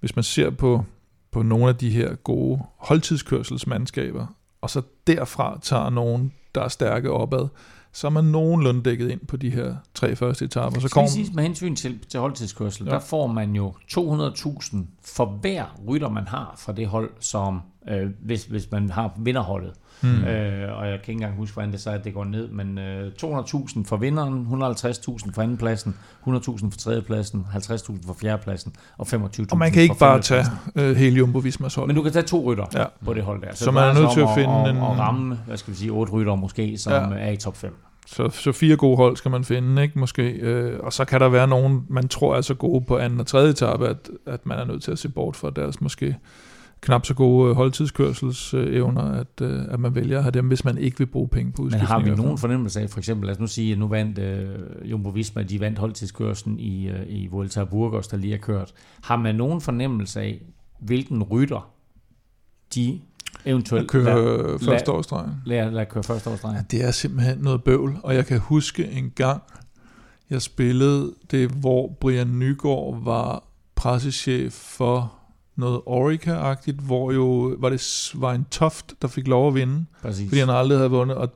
[0.00, 0.84] hvis man ser på,
[1.32, 4.26] på nogle af de her gode holdtidskørselsmandskaber,
[4.60, 7.48] og så derfra tager nogen, der er stærke opad,
[7.94, 10.80] så er man nogenlunde dækket ind på de her tre første etaper.
[10.80, 12.92] Så kommer med hensyn til, til holdtidskørsel, ja.
[12.92, 18.10] der får man jo 200.000 for hver rytter, man har fra det hold, som øh,
[18.20, 19.72] hvis, hvis man har vinderholdet.
[20.04, 20.24] Mm.
[20.24, 22.48] Øh, og jeg kan ikke engang huske, hvordan det så er, at det går ned,
[22.48, 29.06] men øh, 200.000 for vinderen, 150.000 for andenpladsen, 100.000 for tredjepladsen, 50.000 for fjerdepladsen og
[29.06, 30.44] 25.000 Og man kan ikke bare tage
[30.76, 31.86] øh, hele Jumbo Vismas hold.
[31.86, 32.84] Men du kan tage to rytter ja.
[33.04, 33.54] på det hold der.
[33.54, 34.76] Så, så man er nødt til at finde at, en...
[34.76, 37.18] at ramme, hvad skal vi sige, otte rytter måske, som ja.
[37.18, 37.76] er i top 5.
[38.06, 39.98] Så, så fire gode hold skal man finde, ikke?
[39.98, 40.22] Måske.
[40.22, 43.26] Øh, og så kan der være nogen, man tror er så gode på anden og
[43.26, 46.16] tredje etape, at, at man er nødt til at se bort fra deres måske
[46.84, 50.78] knap så gode øh, holdtidskørselsevner, at, øh, at man vælger at have dem, hvis man
[50.78, 52.02] ikke vil bruge penge på udskiftning.
[52.02, 54.18] Men har vi nogen fornemmelse af, for eksempel, lad os nu sige, at nu vandt
[54.18, 58.72] uh, Jumbo Visma, de vandt holdtidskørselen i, uh, i Vuelta Burgos, der lige har kørt.
[59.02, 60.42] Har man nogen fornemmelse af,
[60.80, 61.70] hvilken rytter
[62.74, 63.00] de
[63.44, 65.36] eventuelt kører lad, første årsdrejning?
[65.46, 66.66] Lad, lad køre første årsdrejning.
[66.72, 69.42] Ja, det er simpelthen noget bøvl, og jeg kan huske en gang,
[70.30, 73.44] jeg spillede det, hvor Brian Nygaard var
[73.74, 75.12] pressechef for
[75.56, 80.28] noget Orica-agtigt, hvor jo var det var en Toft, der fik lov at vinde, Præcis.
[80.28, 81.28] fordi han aldrig havde vundet, og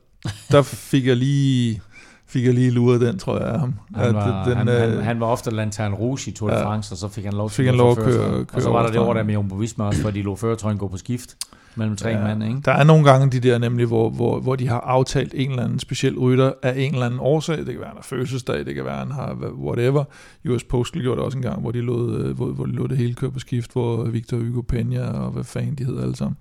[0.50, 1.81] der fik jeg lige
[2.29, 3.75] fik jeg lige luret den, tror jeg, af ham.
[3.95, 6.88] Han var, den, han, øh, han, han var ofte Lantern Rouge i Tour de France,
[6.91, 9.01] ja, og så fik han lov til at køre, køre, Og så var der det
[9.01, 11.37] år der med Jumbo Visma også, hvor de lå føretrøjen gå på skift
[11.79, 12.61] mellem tre ja, mand, ikke?
[12.64, 15.64] Der er nogle gange de der nemlig, hvor, hvor, hvor de har aftalt en eller
[15.64, 17.57] anden speciel rytter af en eller anden årsag.
[17.57, 20.05] Det kan være, han har fødselsdag, det kan være, han har whatever.
[20.49, 22.88] US Postal gjorde det også en gang, hvor de lod, øh, hvor, hvor de lod
[22.88, 26.17] det hele køre på skift, hvor Victor Hugo Peña og hvad fanden de hedder alle
[26.17, 26.37] sammen.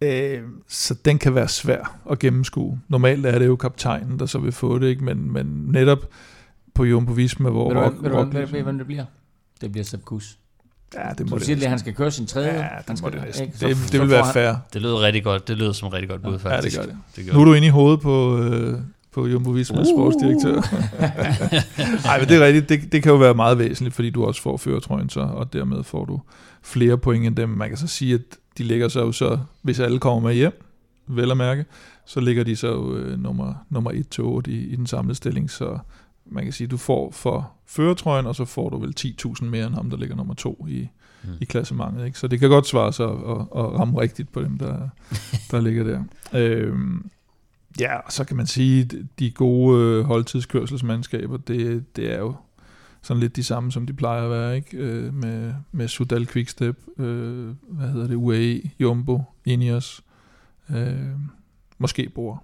[0.00, 2.80] Øh, så den kan være svær at gennemskue.
[2.88, 5.04] Normalt er det jo kaptajnen, der så vil få det, ikke?
[5.04, 5.98] Men, men netop
[6.74, 7.68] på Jumbo Visma, hvor...
[7.68, 9.04] Ved du, rock, ved du, ved, ved, hvem det bliver?
[9.60, 10.38] Det bliver Sepp Kuss.
[10.94, 12.52] Ja, det må du siger, at han skal køre sin tredje.
[12.52, 14.54] Ja, det, må det, det, det, det vil være fair.
[14.72, 15.48] Det lyder rigtig godt.
[15.48, 16.76] Det lyder som rigtig godt bud, faktisk.
[16.76, 17.16] Ja, det gør det.
[17.16, 18.80] det gør nu er du inde i hovedet på, øh,
[19.12, 19.96] på Jumbo Vismas uh.
[19.96, 20.54] sportsdirektør.
[22.06, 22.68] Nej, men det er rigtigt.
[22.68, 25.84] Det, det kan jo være meget væsentligt, fordi du også får føretrøjen så, og dermed
[25.84, 26.20] får du
[26.62, 27.48] flere point end dem.
[27.48, 28.20] Man kan så sige, at
[28.58, 30.62] de ligger så jo så, hvis alle kommer med hjem,
[31.06, 31.64] vel at mærke,
[32.06, 33.90] så ligger de så jo øh, nummer, nummer
[34.46, 35.78] 1-8 i, i den samlede stilling, så
[36.26, 39.74] man kan sige, du får for føretrøjen, og så får du vel 10.000 mere end
[39.74, 40.88] ham, der ligger nummer 2 i,
[41.24, 41.30] mm.
[41.40, 42.06] i klassementet.
[42.06, 42.18] Ikke?
[42.18, 44.88] Så det kan godt svare sig at, at, at ramme rigtigt på dem, der,
[45.50, 46.04] der ligger der.
[46.40, 47.10] Øhm,
[47.80, 52.34] ja, og så kan man sige, de gode øh, holdtidskørselsmandskaber, det, det er jo
[53.02, 54.76] sådan lidt de samme, som de plejer at være, ikke?
[54.76, 60.04] Øh, med, med Sudal Quickstep, øh, hvad hedder det, UAE, Jumbo, Ineos,
[60.70, 60.96] øh,
[61.78, 62.42] måske Bor,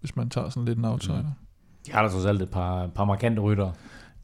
[0.00, 1.22] hvis man tager sådan lidt en outsider.
[1.22, 1.26] Mm.
[1.86, 3.72] De har da trods alt et par, par markante rytter.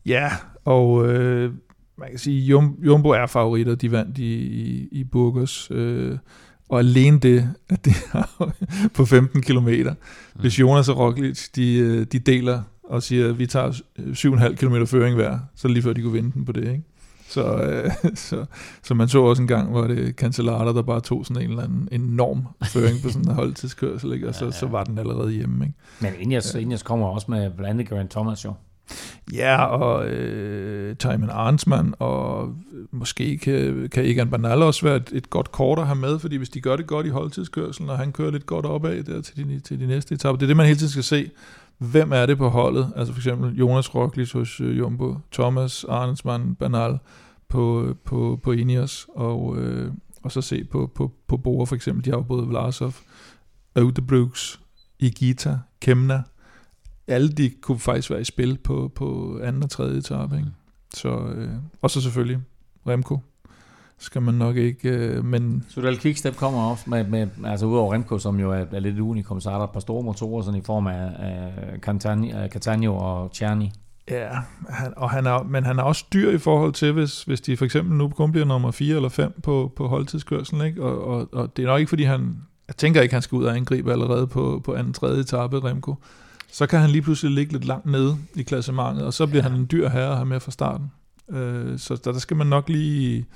[0.07, 0.31] Ja,
[0.65, 1.55] og øh,
[1.99, 6.19] man kan sige, Jum, Jumbo er favoritter, de vandt i, i, i Burgos, øh,
[6.69, 8.53] og alene det, at det er
[8.95, 9.69] på 15 km.
[10.35, 10.61] Hvis mm.
[10.61, 15.15] Jonas og Roglic, de, øh, de deler og siger, at vi tager 7,5 km føring
[15.15, 16.83] hver, så lige før de kunne vinde den på det, ikke?
[17.29, 18.45] Så, øh, så,
[18.83, 21.63] så man så også en gang, hvor det Cancellara, der bare tog sådan en eller
[21.63, 24.29] anden enorm føring på sådan en holdtidskørsel, ikke?
[24.29, 24.57] og så, ja, ja.
[24.57, 25.65] så var den allerede hjemme.
[25.65, 25.79] Ikke?
[26.01, 26.77] Men Ineos, ja.
[26.85, 28.53] Kommer også med blandt andet Grant Thomas jo.
[29.33, 32.55] Ja, og øh, Timon Arnsman, og
[32.91, 36.37] måske kan, kan Egan Bernal også være et, et godt kort at have med, fordi
[36.37, 39.37] hvis de gør det godt i holdtidskørselen, og han kører lidt godt opad der til
[39.37, 41.31] de, til de næste etaper, det er det, man hele tiden skal se.
[41.79, 42.93] Hvem er det på holdet?
[42.97, 46.99] Altså for eksempel Jonas Roglic hos øh, Jumbo, Thomas Arnsman, Bernal
[47.49, 52.05] på, på, på Ineos, og, øh, og så se på, på, på Bora for eksempel.
[52.05, 52.95] De har jo både Vlasov,
[53.77, 54.61] Ødebruggs,
[54.99, 56.23] Igita, Kemna,
[57.09, 60.37] alle de kunne faktisk være i spil på, på anden og tredje etape.
[60.37, 60.51] Ikke?
[60.95, 61.51] Så, øh,
[61.83, 62.39] og så selvfølgelig
[62.87, 63.19] Remco
[63.99, 65.65] skal man nok ikke, øh, men...
[65.69, 69.41] Sudal Quickstep kommer også med, med altså udover Remco, som jo er, er lidt unikum,
[69.41, 71.79] så er der et par store motorer, sådan i form af, af
[72.51, 73.71] Catania og Czerny.
[74.11, 74.29] Ja,
[74.69, 77.57] han, og han er, men han er også dyr i forhold til, hvis, hvis de
[77.57, 80.83] for eksempel nu kun bliver nummer 4 eller 5 på, på holdtidskørselen, ikke?
[80.83, 82.37] Og, og, og det er nok ikke, fordi han,
[82.69, 85.95] jeg tænker ikke, han skal ud og angribe allerede på, på anden, tredje etape, Remco.
[86.57, 89.49] Så kan han lige pludselig ligge lidt langt nede i klassementet, og så bliver ja.
[89.49, 90.91] han en dyr herre have med fra starten.
[91.31, 93.27] Øh, så der, der skal man nok lige...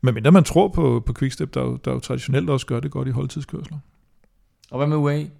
[0.00, 2.90] Men mindre man tror på, på Quickstep, der jo, der jo traditionelt også gør det
[2.90, 3.78] godt i holdtidskørsler.
[4.70, 5.30] Og hvad med UAE?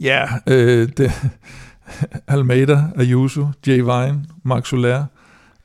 [0.00, 1.12] Ja, øh, det,
[2.28, 5.04] Almeida, Ayuso, Jay Vine, Max Soler.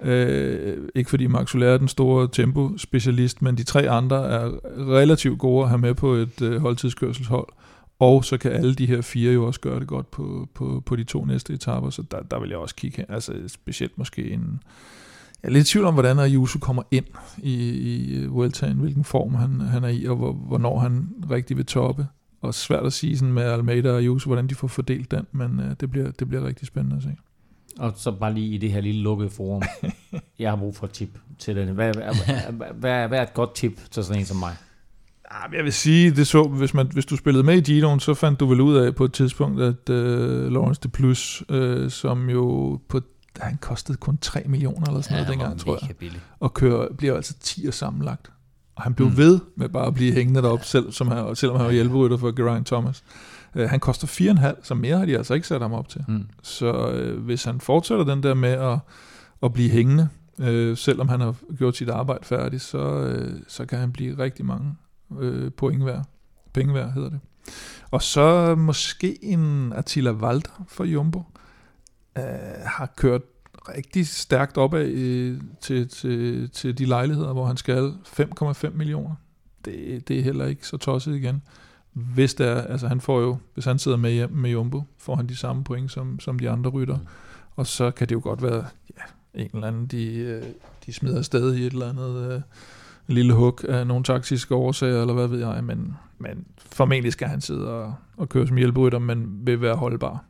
[0.03, 5.39] Øh, ikke fordi Max Soler er den store tempo-specialist, men de tre andre er relativt
[5.39, 7.47] gode at have med på et øh, holdtidskørselshold.
[7.99, 10.95] Og så kan alle de her fire jo også gøre det godt på, på, på
[10.95, 13.05] de to næste etaper, så der, der vil jeg også kigge hen.
[13.09, 14.59] Altså specielt måske en...
[15.43, 17.05] Jeg er lidt i tvivl om, hvordan Ayuso kommer ind
[17.37, 21.65] i, i Vueltaen, hvilken form han, han er i, og hvor, hvornår han rigtig vil
[21.65, 22.07] toppe.
[22.41, 25.59] Og svært at sige sådan med Almeida og Ayuso, hvordan de får fordelt den, men
[25.59, 27.15] uh, det, bliver, det bliver rigtig spændende at se.
[27.79, 29.61] Og så bare lige i det her lille lukkede forum.
[30.39, 31.69] jeg har brug for et tip til den.
[31.69, 34.55] Hvad, hvad, hvad, hvad er et godt tip til sådan en som mig?
[35.53, 38.39] Jeg vil sige, det så, hvis, man, hvis du spillede med i Giroen, så fandt
[38.39, 39.95] du vel ud af på et tidspunkt, at uh,
[40.53, 43.01] Lawrence de Plus, uh, som jo på
[43.37, 45.95] han kostede kun 3 millioner eller sådan ja, noget dengang, tror jeg.
[45.95, 46.21] Billig.
[46.39, 48.31] Og kører, bliver altså 10 sammenlagt.
[48.75, 49.17] Og han blev mm.
[49.17, 52.31] ved med bare at blive hængende derop, selv, som han, selvom han var hjælperytter for
[52.31, 53.03] Geraint Thomas.
[53.55, 56.05] Uh, han koster 4,5, så mere har de altså ikke sat ham op til.
[56.07, 56.25] Mm.
[56.43, 58.79] Så uh, hvis han fortsætter den der med at,
[59.43, 63.79] at blive hængende, uh, selvom han har gjort sit arbejde færdigt, så, uh, så kan
[63.79, 64.75] han blive rigtig mange
[65.09, 66.05] uh, point værd.
[66.53, 67.19] Penge værd hedder det.
[67.91, 71.19] Og så måske en Attila Walter for Jumbo.
[72.19, 72.23] Uh,
[72.65, 73.21] har kørt
[73.75, 79.15] rigtig stærkt opad i, til, til, til de lejligheder, hvor han skal 5,5 millioner.
[79.65, 81.41] Det, det er heller ikke så tosset igen.
[81.93, 85.27] Hvis der, altså han får jo, hvis han sidder med hjem med Jumbo, får han
[85.27, 86.97] de samme point som, som de andre rytter.
[86.97, 87.07] Mm.
[87.55, 88.65] Og så kan det jo godt være,
[88.97, 89.03] ja,
[89.41, 90.43] en eller anden, de, øh,
[90.85, 92.43] de smider afsted i et eller andet
[93.09, 97.27] en lille hug af nogle taktiske årsager, eller hvad ved jeg, men, men formentlig skal
[97.27, 100.25] han sidde og, og køre som hjælperytter, men vil være holdbar.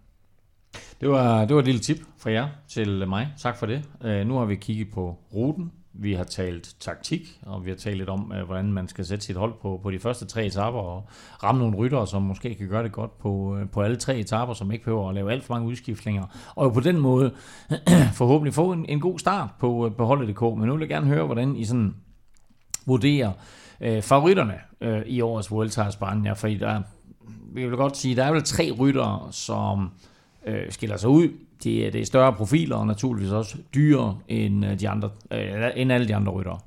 [1.02, 3.34] Det var, det var et lille tip fra jer til mig.
[3.38, 3.84] Tak for det.
[4.06, 5.72] Uh, nu har vi kigget på ruten.
[5.94, 9.26] Vi har talt taktik, og vi har talt lidt om, uh, hvordan man skal sætte
[9.26, 11.08] sit hold på, på de første tre etaper, og
[11.44, 14.54] ramme nogle ryttere, som måske kan gøre det godt på, uh, på alle tre etaper,
[14.54, 16.26] som ikke behøver at lave alt for mange udskiftninger.
[16.56, 17.32] Og på den måde
[18.20, 20.42] forhåbentlig få en, en god start på, uh, på holdet.dk.
[20.42, 21.96] Men nu vil jeg gerne høre, hvordan I sådan
[22.90, 23.34] vurdere
[23.82, 26.36] øh, favoritterne øh, i årets Vuelta a Spanien.
[26.36, 26.82] Fordi der,
[27.54, 29.90] vi vil godt sige, der er vel tre ryttere, som
[30.48, 31.28] øh, skiller sig ud.
[31.64, 35.72] De, øh, det er større profiler og naturligvis også dyrere end, øh, de andre, øh,
[35.76, 36.60] end alle de andre ryttere.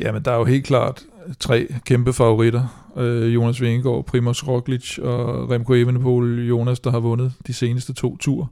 [0.00, 1.02] Ja, men der er jo helt klart
[1.40, 2.90] tre kæmpe favoritter.
[2.96, 6.48] Øh, Jonas Vingegaard, Primoz Roglic og Remco Evenepoel.
[6.48, 8.46] Jonas, der har vundet de seneste to ture.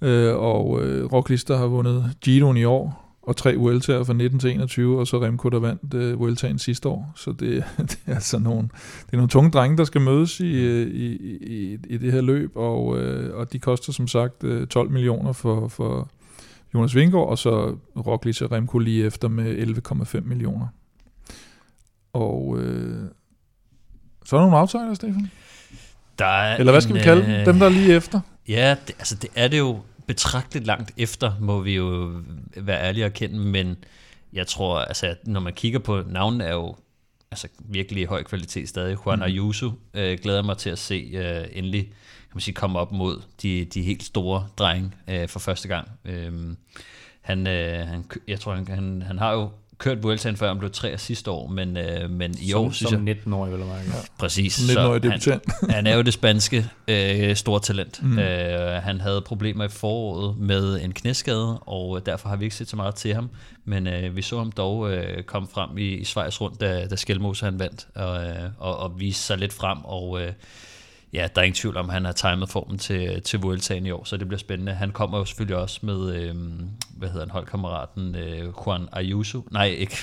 [0.00, 4.40] Øh, og øh, Roglic, der har vundet Giroen i år og tre Vueltaer fra 19
[4.40, 7.12] til 21, og så Remco, der vandt uh, Vueltaen sidste år.
[7.16, 8.62] Så det, det er altså nogle,
[9.06, 12.20] det er nogle tunge drenge, der skal mødes i, øh, i, i, i det her
[12.20, 16.10] løb, og, uh, og de koster som sagt uh, 12 millioner for, for
[16.74, 19.82] Jonas Vingård, og så Roglic og Remco lige efter med
[20.16, 20.66] 11,5 millioner.
[22.12, 22.60] Og uh,
[24.24, 25.30] så er der nogle aftaler, Stefan?
[26.18, 27.44] Der er Eller hvad skal en, vi kalde dem?
[27.44, 28.20] Dem, der er lige efter?
[28.48, 32.20] Ja, det, altså det er det jo betragteligt langt efter, må vi jo
[32.56, 33.76] være ærlige og kende, men
[34.32, 36.76] jeg tror, altså, når man kigger på navnene, er jo
[37.30, 38.96] altså, virkelig høj kvalitet stadig.
[39.06, 39.22] Juan mm.
[39.22, 41.84] Ayuso øh, glæder mig til at se øh, endelig
[42.36, 45.88] kan man sige, komme op mod de, de helt store drenge øh, for første gang.
[46.04, 46.56] Øh,
[47.20, 50.70] han, øh, han, jeg tror, han, han, han har jo kørt Vueltaen før, han blev
[50.70, 53.16] tre sidste år, men, øh, men i som, år synes som jeg...
[53.26, 53.76] 19-årig, eller hvad?
[53.76, 53.92] Ja.
[54.18, 54.58] Præcis.
[54.58, 55.42] 19-årig debutant.
[55.60, 58.02] Han, han er jo det spanske øh, store talent.
[58.02, 58.18] Mm.
[58.18, 62.68] Øh, han havde problemer i foråret med en knæskade, og derfor har vi ikke set
[62.68, 63.30] så meget til ham,
[63.64, 66.96] men øh, vi så ham dog øh, komme frem i, i Schweiz rundt, da, da
[66.96, 70.32] Skelmose han vandt, og, øh, og, og vise sig lidt frem, og øh,
[71.16, 73.90] ja, der er ingen tvivl om, at han har timet formen til, til Vueltaen i
[73.90, 74.72] år, så det bliver spændende.
[74.72, 76.34] Han kommer jo selvfølgelig også med, øh,
[76.96, 79.48] hvad hedder han, holdkammeraten øh, Juan Ayuso.
[79.50, 79.96] Nej, ikke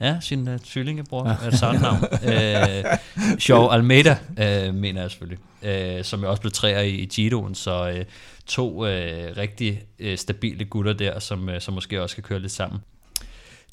[0.00, 1.50] ja, sin uh, tvillingebror, ja.
[1.50, 1.98] sådan navn.
[2.24, 2.98] Øh,
[3.48, 7.54] Joe Almeida, øh, mener jeg selvfølgelig, øh, som jo også blev træer i, i Giroen,
[7.54, 8.04] så øh,
[8.46, 12.52] to øh, rigtig øh, stabile gutter der, som, øh, som måske også skal køre lidt
[12.52, 12.80] sammen.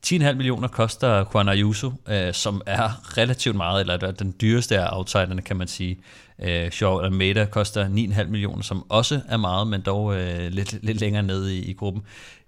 [0.08, 5.42] 10,5 millioner koster Juan Ayuso, øh, som er relativt meget, eller den dyreste af outsiderne,
[5.42, 5.98] kan man sige.
[6.42, 11.00] Øh, Shaw Almeida koster 9,5 millioner, som også er meget, men dog øh, lidt, lidt
[11.00, 12.04] længere nede i, i gruppen.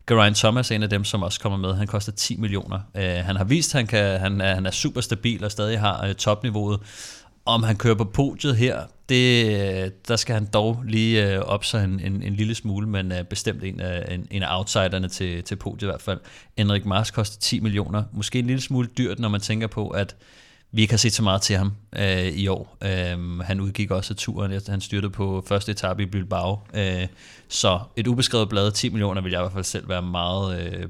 [0.07, 1.73] Geraint Thomas er en af dem, som også kommer med.
[1.73, 2.79] Han koster 10 millioner.
[2.95, 5.79] Øh, han har vist, at han, kan, han, er, han er super stabil og stadig
[5.79, 6.79] har øh, topniveauet.
[7.45, 11.65] Om han kører på podiet her, det, øh, der skal han dog lige øh, op
[11.65, 15.07] sig en, en, en lille smule, men er bestemt en af, en, en af outsiderne
[15.07, 16.19] til, til podiet i hvert fald.
[16.57, 18.03] Enrik Mars koster 10 millioner.
[18.11, 20.15] Måske en lille smule dyrt, når man tænker på, at
[20.73, 22.77] vi ikke har set så meget til ham øh, i år.
[22.83, 26.59] Øh, han udgik også af turen, efter han styrtede på første etape i Bilbao.
[26.73, 27.07] Øh,
[27.47, 30.87] så et ubeskrevet blad, 10 millioner, vil jeg i hvert fald selv være meget øh,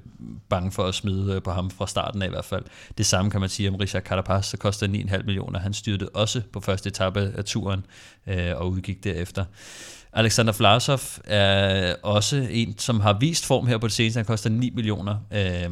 [0.50, 2.63] bange for at smide øh, på ham fra starten af i hvert fald.
[2.98, 5.60] Det samme kan man sige om Richard Carapaz, så koster 9,5 millioner.
[5.60, 7.86] Han styrtede også på første etape af turen
[8.28, 9.46] øh, og udgik derefter.
[10.13, 14.17] Alexander Vlasov er også en, som har vist form her på det seneste.
[14.17, 15.15] Han koster 9 millioner.
[15.34, 15.72] Øh,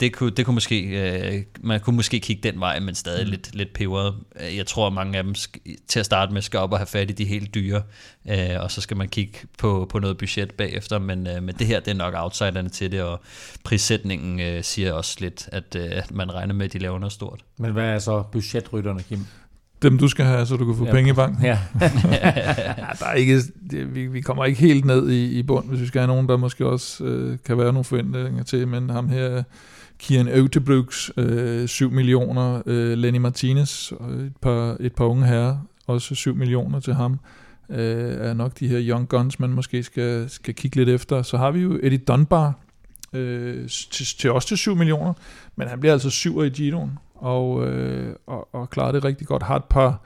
[0.00, 3.30] det kunne, det kunne måske, øh, man kunne måske kigge den vej, men stadig mm.
[3.30, 4.14] lidt, lidt peberet.
[4.56, 6.86] Jeg tror, at mange af dem skal, til at starte med skal op og have
[6.86, 7.82] fat i de helt dyre,
[8.30, 11.66] øh, og så skal man kigge på, på noget budget bagefter, men, øh, men det
[11.66, 13.20] her det er nok outsiderne til det, og
[13.64, 17.12] prissætningen øh, siger også lidt, at, øh, at man regner med, at de laver noget
[17.12, 17.40] stort.
[17.58, 19.26] Men hvad er så budgetrytterne, Kim?
[19.82, 21.44] Dem du skal have, så du kan få ja, penge i banken.
[21.44, 21.58] Ja.
[21.80, 21.90] ja,
[22.98, 25.86] der er ikke, det, vi, vi kommer ikke helt ned i, i bund, hvis vi
[25.86, 29.42] skal have nogen, der måske også øh, kan være nogle forventninger til, men ham her
[29.98, 35.56] Kian Øvtebruggs øh, 7 millioner, øh, Lenny Martinez, øh, et par, et par unge herrer,
[35.86, 37.18] også 7 millioner til ham,
[37.70, 41.22] øh, er nok de her young guns, man måske skal, skal kigge lidt efter.
[41.22, 42.54] Så har vi jo Eddie Dunbar,
[43.12, 45.12] øh, til, til også til 7 millioner,
[45.56, 49.42] men han bliver altså syver i Giroen, og, øh, og, og klarer det rigtig godt.
[49.42, 50.02] Har et par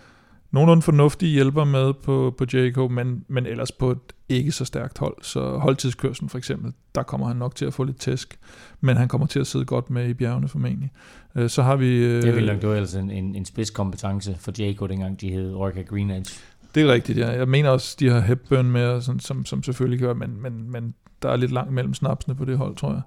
[0.52, 4.98] nogenlunde fornuftige hjælper med på, på Jericho, men, men ellers på et ikke så stærkt
[4.98, 5.16] hold.
[5.22, 8.38] Så holdtidskørselen for eksempel, der kommer han nok til at få lidt tæsk,
[8.80, 10.90] men han kommer til at sidde godt med i bjergene formentlig.
[11.36, 12.04] Øh, så har vi...
[12.04, 15.54] Øh, det vil nok være altså en, en, en spidskompetence for Jericho, dengang de hed
[15.54, 16.34] Orca Green Edge.
[16.74, 17.30] Det er rigtigt, ja.
[17.30, 20.94] Jeg mener også, de har Hepburn med, sådan, som, som selvfølgelig gør, men, men, men
[21.22, 23.02] der er lidt langt mellem snapsene på det hold, tror jeg.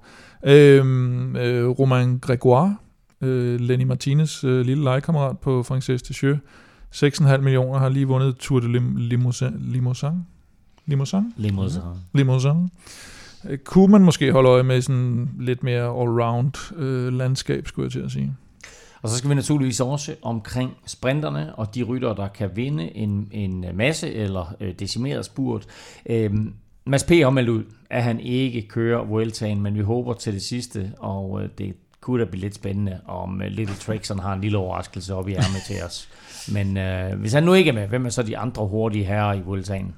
[0.53, 2.77] Øhm, øh, Romain Gregoire,
[3.21, 6.39] øh, Lenny Martinez øh, lille legekammerat på Frances Descheux,
[6.95, 8.67] 6,5 millioner har lige vundet Tour de
[8.99, 9.51] Limousin.
[9.59, 10.25] Limousin?
[10.85, 11.33] Limousin?
[11.37, 11.81] Limousin.
[12.13, 12.69] Limousin.
[13.49, 17.91] Øh, kunne man måske holde øje med sådan lidt mere all-round øh, landskab, skulle jeg
[17.91, 18.33] til at sige.
[19.01, 23.27] Og så skal vi naturligvis også omkring sprinterne og de rytter, der kan vinde en,
[23.31, 25.65] en masse eller øh, decimeret spurt.
[26.05, 26.53] Øhm,
[26.85, 27.09] Mads P.
[27.09, 31.43] har meldt ud, at han ikke kører Vueltaen, men vi håber til det sidste, og
[31.43, 35.15] øh, det kunne da blive lidt spændende, om uh, Little Trixon har en lille overraskelse
[35.15, 36.09] op i ærmet til os.
[36.47, 39.33] Men uh, hvis han nu ikke er med, hvem er så de andre hurtige herrer
[39.33, 39.95] i Vueltaen?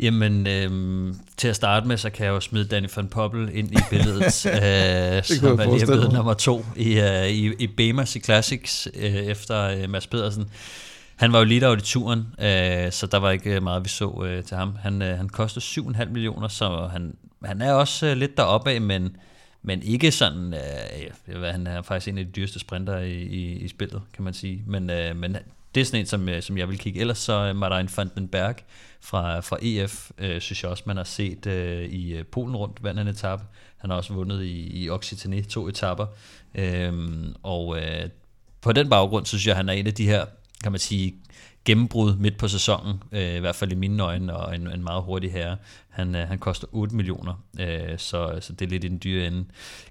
[0.00, 3.72] Jamen, øhm, til at starte med, så kan jeg jo smide Danny van Poppel ind
[3.72, 8.20] i billedet, øh, som er lige blevet nummer to i, uh, i, i Bemas i
[8.20, 10.50] Classics øh, efter uh, Mads Pedersen.
[11.18, 14.44] Han var jo lige i turen, øh, så der var ikke meget, vi så øh,
[14.44, 14.76] til ham.
[14.82, 18.80] Han, øh, han koster 7,5 millioner, så han, han er også øh, lidt deroppe af,
[18.80, 19.16] men
[19.68, 23.68] men ikke sådan, øh, han er faktisk en af de dyreste sprinter i, i, i
[23.68, 24.62] spillet, kan man sige.
[24.66, 25.36] Men, øh, men
[25.74, 27.00] det er sådan en, som, øh, som jeg vil kigge.
[27.00, 28.56] Ellers så Martin van den Berg
[29.00, 32.82] fra, fra EF, øh, synes jeg også, man har set øh, i øh, Polen rundt,
[32.82, 33.44] vandt en etape.
[33.76, 36.06] Han har også vundet i, i Occitanie to etapper.
[36.54, 36.92] Øh,
[37.42, 38.08] og øh,
[38.60, 40.24] på den baggrund, så synes jeg, han er en af de her,
[40.62, 41.14] kan man sige,
[41.68, 45.02] gennembrud midt på sæsonen, øh, i hvert fald i mine øjne, og en, en meget
[45.02, 45.56] hurtig herre.
[45.88, 49.26] Han, øh, han koster 8 millioner, øh, så, så det er lidt i den dyre
[49.26, 49.44] ende.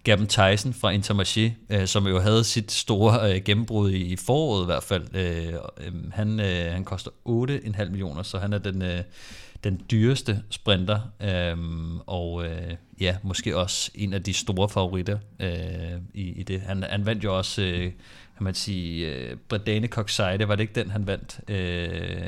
[0.04, 4.64] Gavin Tyson fra Intermarché, øh, som jo havde sit store øh, gennembrud i, i foråret
[4.64, 8.82] i hvert fald, øh, øh, han, øh, han koster 8,5 millioner, så han er den...
[8.82, 9.04] Øh,
[9.64, 11.58] den dyreste sprinter, øh,
[12.06, 16.62] og øh, ja, måske også en af de store favoritter øh, i, i det.
[16.62, 17.92] Han, han vandt jo også øh,
[18.38, 21.40] kan man sige, uh, Bredane Coxide, var det ikke den, han vandt?
[21.50, 21.56] Uh,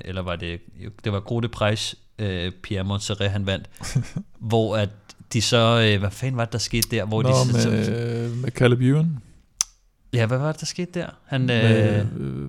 [0.06, 0.60] eller var det,
[1.04, 2.28] det var Grote Price, uh,
[2.64, 3.70] Pierre Montserrat, han vandt,
[4.40, 4.90] hvor at
[5.34, 7.06] de så, uh, hvad fanden var det, der skete der?
[7.06, 7.70] Hvor Nå, de, med, så,
[8.42, 9.20] med Caleb Ewan.
[10.14, 11.08] Ja, hvad var det, der skete der?
[11.26, 12.06] Han med, øh,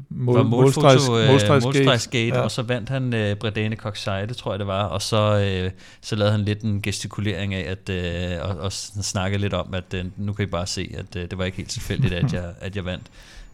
[0.08, 2.40] mål, var målstregsgate, ja.
[2.40, 5.70] og så vandt han øh, Bredane Coxide, tror jeg det var, og så, øh,
[6.00, 9.94] så lavede han lidt en gestikulering af, at, øh, og, og snakke lidt om, at
[9.94, 12.44] øh, nu kan I bare se, at øh, det var ikke helt tilfældigt, at jeg,
[12.60, 13.06] at jeg vandt.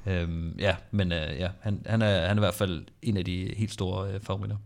[0.07, 3.25] Øhm, ja, men øh, ja, han, han, er, han er i hvert fald en af
[3.25, 4.57] de helt store øh, favoritter.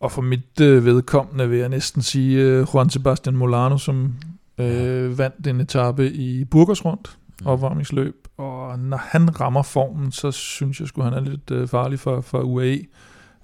[0.00, 4.14] Og for mit øh, vedkommende vil jeg næsten sige øh, Juan Sebastian Molano, som
[4.58, 5.06] øh, ja.
[5.06, 7.46] vandt en etape i Burgers rundt, mm.
[7.46, 8.28] opvarmningsløb.
[8.36, 12.20] Og når han rammer formen, så synes jeg at han er lidt øh, farlig for,
[12.20, 12.78] for UAE.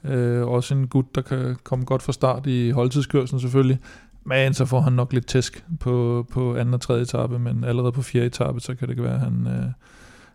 [0.05, 3.79] Øh, også en gut, der kan komme godt fra start i holdtidskørselen selvfølgelig.
[4.25, 7.93] Men så får han nok lidt tæsk på, på anden og tredje etape, men allerede
[7.93, 9.73] på fjerde etape, så kan det være, at han, øh,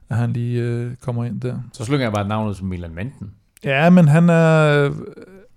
[0.10, 1.56] at han lige øh, kommer ind der.
[1.74, 3.32] Så slukker jeg bare navnet som Milan Menten.
[3.63, 4.91] Ja, men han er,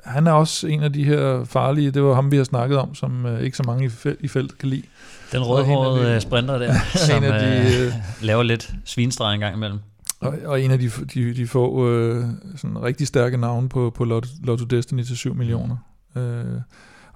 [0.05, 2.95] han er også en af de her farlige, det var ham, vi har snakket om,
[2.95, 4.83] som øh, ikke så mange i, felt, i feltet kan lide.
[5.33, 7.93] Den rødhårede de, øh, sprinter der, som en af de, øh,
[8.23, 9.79] laver lidt svinstreg en gang imellem.
[10.21, 12.25] Og, og en af de, de, de få øh,
[12.57, 15.77] sådan rigtig stærke navne på, på Lotto, Lotto Destiny til 7 millioner.
[16.17, 16.45] Øh,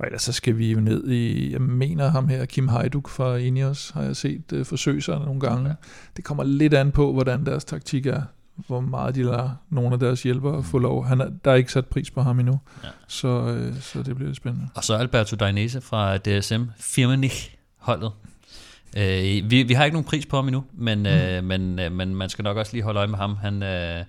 [0.02, 3.90] og ellers så skal vi ned i, jeg mener ham her, Kim Heiduk fra Ineos,
[3.90, 5.60] har jeg set uh, forsøge sig nogle gange.
[5.60, 5.74] Okay.
[6.16, 8.22] Det kommer lidt an på, hvordan deres taktik er.
[8.66, 11.06] hvor meget de lader nogle af deres hjælpere få lov.
[11.06, 12.88] Han er, der er ikke sat pris på ham endnu, ja.
[13.08, 14.68] så, øh, så det bliver lidt spændende.
[14.74, 18.12] Og så Alberto Dainese fra DSM Firmenich-holdet.
[18.96, 21.06] Øh, vi, vi har ikke nogen pris på ham endnu, men, mm.
[21.06, 23.36] øh, men, øh, men man skal nok også lige holde øje med ham.
[23.36, 24.04] Han, øh,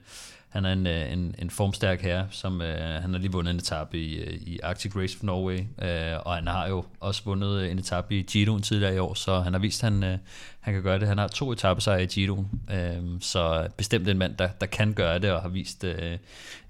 [0.54, 3.58] han er en, øh, en, en formstærk herre, som øh, han har lige vundet en
[3.58, 7.62] etape i, øh, i Arctic Race for Norway, øh, og han har jo også vundet
[7.62, 10.18] øh, en etape i Giroen tidligere i år, så han har vist, at han, øh,
[10.60, 11.08] han kan gøre det.
[11.08, 15.20] Han har to etappesejre i Giroen, øh, så bestemt en mand, der, der kan gøre
[15.20, 16.18] det, og har vist øh,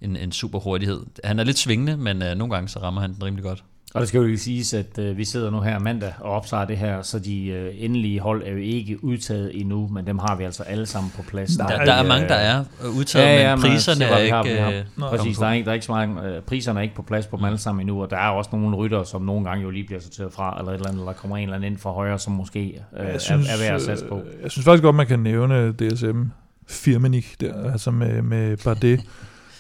[0.02, 1.06] en, en super hurtighed.
[1.24, 3.64] Han er lidt svingende, men øh, nogle gange så rammer han den rimelig godt.
[3.94, 6.66] Og det skal jo lige siges, at øh, vi sidder nu her mandag og optager
[6.66, 10.36] det her, så de øh, endelige hold er jo ikke udtaget endnu, men dem har
[10.36, 11.56] vi altså alle sammen på plads.
[11.56, 12.64] Der, der, der er mange, der er
[12.98, 14.36] udtaget, ja, ja, men priserne er ikke...
[14.36, 16.84] Har, har, øh, præcis, der er, ikke, der er ikke så mange, øh, priserne er
[16.84, 19.22] ikke på plads på dem alle sammen endnu, og der er også nogle rytter, som
[19.22, 21.44] nogle gange jo lige bliver sorteret fra, eller et eller andet, eller der kommer en
[21.44, 24.06] eller anden ind for højre, som måske øh, jeg synes, er, er værd at satse
[24.06, 24.22] på.
[24.44, 26.22] Jeg synes faktisk godt, man kan nævne DSM
[26.68, 29.02] Firmenik der, altså med, med Bardet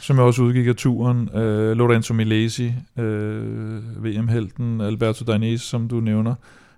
[0.03, 1.29] som jeg også udgik af turen.
[1.35, 6.35] Øh, Lorenzo Milesi, øh, VM-helten, Alberto Dainese, som du nævner.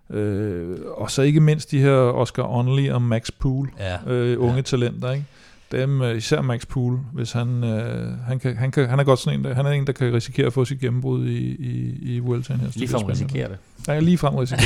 [0.10, 4.14] Øh, og så ikke mindst de her Oscar Onley og Max Poole, ja.
[4.14, 4.62] øh, unge ja.
[4.62, 5.26] talenter, ikke?
[5.72, 9.20] dem, øh, især Max Poole, hvis han, øh, han, kan, han, kan, han er godt
[9.20, 11.98] sådan en, der, han er en, der kan risikere at få sit gennembrud i, i,
[12.02, 12.68] i Vueltaen her.
[12.76, 13.58] Lige frem risikere det.
[13.88, 14.66] Ja, lige frem risikere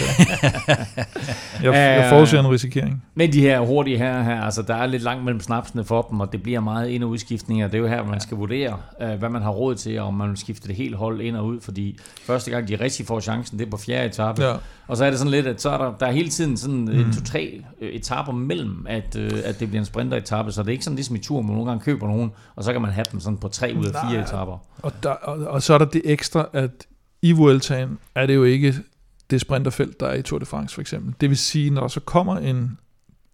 [1.64, 3.04] jeg, jeg forudser en risikering.
[3.16, 6.20] Men de her hurtige her, her, altså der er lidt langt mellem snapsene for dem,
[6.20, 7.68] og det bliver meget ind- og udskiftninger.
[7.68, 10.14] Det er jo her, man skal vurdere, øh, hvad man har råd til, og om
[10.14, 13.20] man vil skifte det helt hold ind og ud, fordi første gang de rigtig får
[13.20, 14.44] chancen, det er på fjerde etape.
[14.44, 14.54] Ja.
[14.88, 16.86] Og så er det sådan lidt, at så er der, der er hele tiden sådan
[16.86, 17.00] mm.
[17.00, 20.84] en to-tre øh, etaper mellem, at, at det bliver en sprinter-etape, så det er ikke
[20.84, 23.20] sådan ligesom i tur, man nogle gange køber nogen, og så kan man have dem
[23.20, 24.58] sådan på tre ud af fire etaper.
[24.82, 26.72] Og, der, og, og så er der det ekstra, at
[27.22, 28.76] i Vueltaen er det jo ikke
[29.30, 31.14] det sprinterfelt, der er i Tour de France for eksempel.
[31.22, 32.78] Det vil sige, når der så kommer en,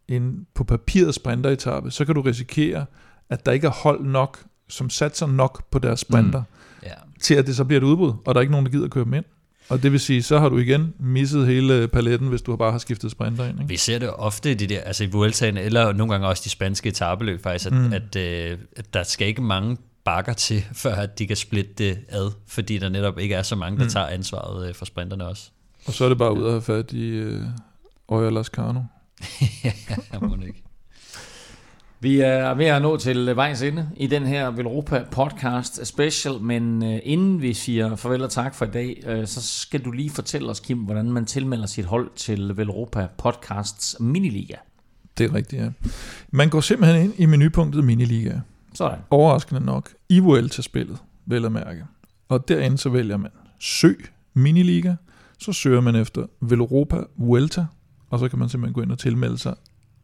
[0.08, 2.86] en på papiret sprinteretappe, så kan du risikere,
[3.30, 6.44] at der ikke er hold nok, som satser nok på deres sprinter,
[6.82, 6.88] mm.
[6.88, 6.98] yeah.
[7.22, 8.92] til at det så bliver et udbrud, og der er ikke nogen, der gider at
[8.92, 9.26] køre dem ind.
[9.70, 12.80] Og det vil sige, så har du igen misset hele paletten, hvis du bare har
[12.80, 13.60] skiftet sprinter ind.
[13.60, 13.70] Ikke?
[13.70, 16.90] Vi ser det ofte det der, altså i Vueltaen, eller nogle gange også de spanske
[16.90, 17.94] etabeløb faktisk, at, mm.
[17.94, 22.00] at, at, at der skal ikke mange bakker til, før at de kan splitte det
[22.10, 23.90] ad, fordi der netop ikke er så mange, der mm.
[23.90, 25.52] tager ansvaret øh, for sprinterne også.
[25.86, 27.42] Og så er det bare ud at have fat i uh,
[28.10, 28.82] Øjer Lascano.
[29.64, 30.64] ja, må ikke.
[32.00, 36.84] Vi er ved at nå til vejs ende i den her Velropa podcast special, men
[36.84, 40.10] uh, inden vi siger farvel og tak for i dag, uh, så skal du lige
[40.10, 44.56] fortælle os, Kim, hvordan man tilmelder sit hold til Velropa podcasts miniliga.
[45.18, 45.70] Det er rigtigt, ja.
[46.32, 48.40] Man går simpelthen ind i menupunktet miniliga.
[48.74, 49.00] Sådan.
[49.10, 49.90] Overraskende nok.
[50.10, 51.86] I Vuelta-spillet, vel at mærke.
[52.30, 54.96] Og derinde så vælger man søg miniliga,
[55.40, 57.66] så søger man efter Velropa Vuelta,
[58.10, 59.56] og så kan man simpelthen gå ind og tilmelde sig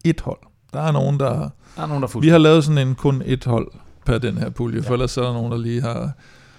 [0.04, 0.38] et hold.
[0.72, 3.44] Der er nogen, der, der, er nogen, der Vi har lavet sådan en kun et
[3.44, 3.72] hold
[4.06, 4.88] per den her pulje, ja.
[4.88, 6.12] for ellers så er der nogen, der lige har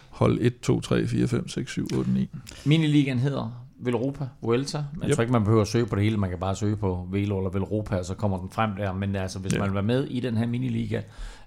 [0.09, 2.29] hold 1, 2, 3, 4, 5, 6, 7, 8, 9.
[2.65, 4.77] Miniligaen hedder Velropa Vuelta.
[4.77, 5.15] Jeg yep.
[5.15, 6.17] tror ikke, man behøver at søge på det hele.
[6.17, 8.93] Man kan bare søge på Velo eller Velropa, og så kommer den frem der.
[8.93, 9.59] Men altså, hvis yep.
[9.59, 11.01] man vil være med i den her miniliga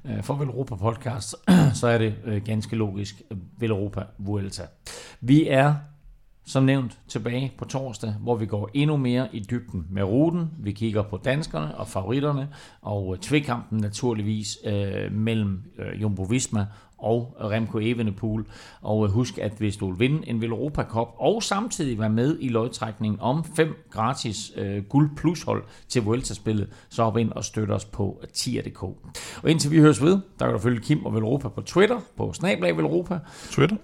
[0.05, 1.37] øh, for Velropa podcast,
[1.81, 3.23] så er det øh, ganske logisk
[3.59, 4.63] Velropa Vuelta.
[5.21, 5.75] Vi er
[6.47, 10.51] som nævnt tilbage på torsdag, hvor vi går endnu mere i dybden med ruten.
[10.59, 12.49] Vi kigger på danskerne og favoritterne,
[12.83, 16.67] og øh, tvekampen naturligvis øh, mellem øh, Jumbo Visma
[16.99, 18.45] og Remco Evenepoel.
[18.83, 22.37] Og øh, husk, at hvis du vil vinde en Veloropa Cup og samtidig være med
[22.41, 27.45] i lodtrækningen om fem gratis øh, guld plus hold til Vuelta-spillet, så hop ind og
[27.45, 28.83] støt os på øh, tier.dk.
[28.83, 32.33] Og indtil vi høres ved, der kan du følge Kim og Veloropa på Twitter, på
[32.33, 33.19] Snablag Veloropa.
[33.51, 33.77] Twitter?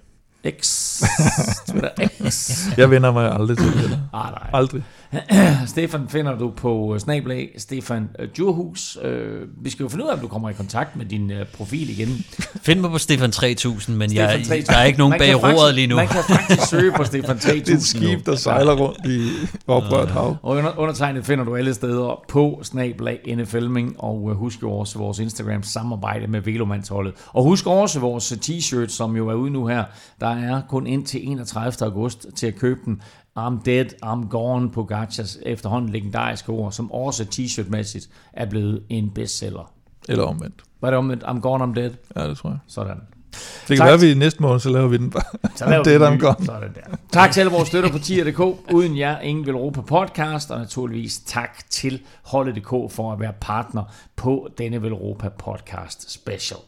[0.61, 1.01] X.
[1.67, 1.89] Twitter
[2.29, 2.67] X.
[2.77, 3.99] Jeg vender mig aldrig til det.
[4.13, 4.49] Ah, nej.
[4.53, 4.83] Aldrig.
[5.65, 8.97] Stefan finder du på snablag Stefan Djurhus.
[9.01, 11.45] Øh, vi skal jo finde ud af, om du kommer i kontakt med din øh,
[11.57, 12.25] profil igen.
[12.61, 14.65] Find mig på Stefan 3000, men Stefan jeg, 3000.
[14.67, 15.95] der er ikke nogen bag roret lige nu.
[15.95, 19.29] Man kan faktisk søge på Stefan 3000 Det er et skib, der sejler rundt i
[19.67, 20.37] oprørt hav.
[20.43, 24.99] Og under, undertegnet finder du alle steder på snablag NFLming, og øh, husk jo også
[24.99, 27.13] vores Instagram samarbejde med Velomandsholdet.
[27.33, 29.83] Og husk også vores t-shirt, som jo er ude nu her.
[30.19, 31.87] Der er kun indtil 31.
[31.87, 33.01] august til at købe den.
[33.39, 39.09] I'm dead, I'm gone på Gachas efterhånden legendariske ord, som også t-shirt-mæssigt er blevet en
[39.09, 39.71] bestseller.
[40.09, 40.63] Eller omvendt.
[40.81, 41.23] Var det omvendt?
[41.23, 41.91] I'm gone, I'm dead?
[42.15, 42.59] Ja, det tror jeg.
[42.67, 43.01] Sådan.
[43.33, 43.85] Det kan tak.
[43.85, 45.23] være, at vi i næste måned, så laver vi den bare.
[45.55, 46.45] Så laver det, I'm gone.
[46.45, 46.97] Sådan der.
[47.11, 48.39] Tak til alle vores støtter på tier.dk.
[48.73, 50.51] Uden jer, ingen vil råbe på podcast.
[50.51, 53.83] Og naturligvis tak til Holdet.dk for at være partner
[54.15, 56.59] på denne Velropa podcast special.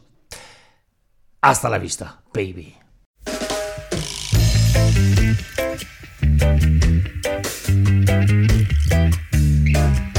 [1.42, 2.85] Hasta la vista, baby.
[9.76, 10.15] Thank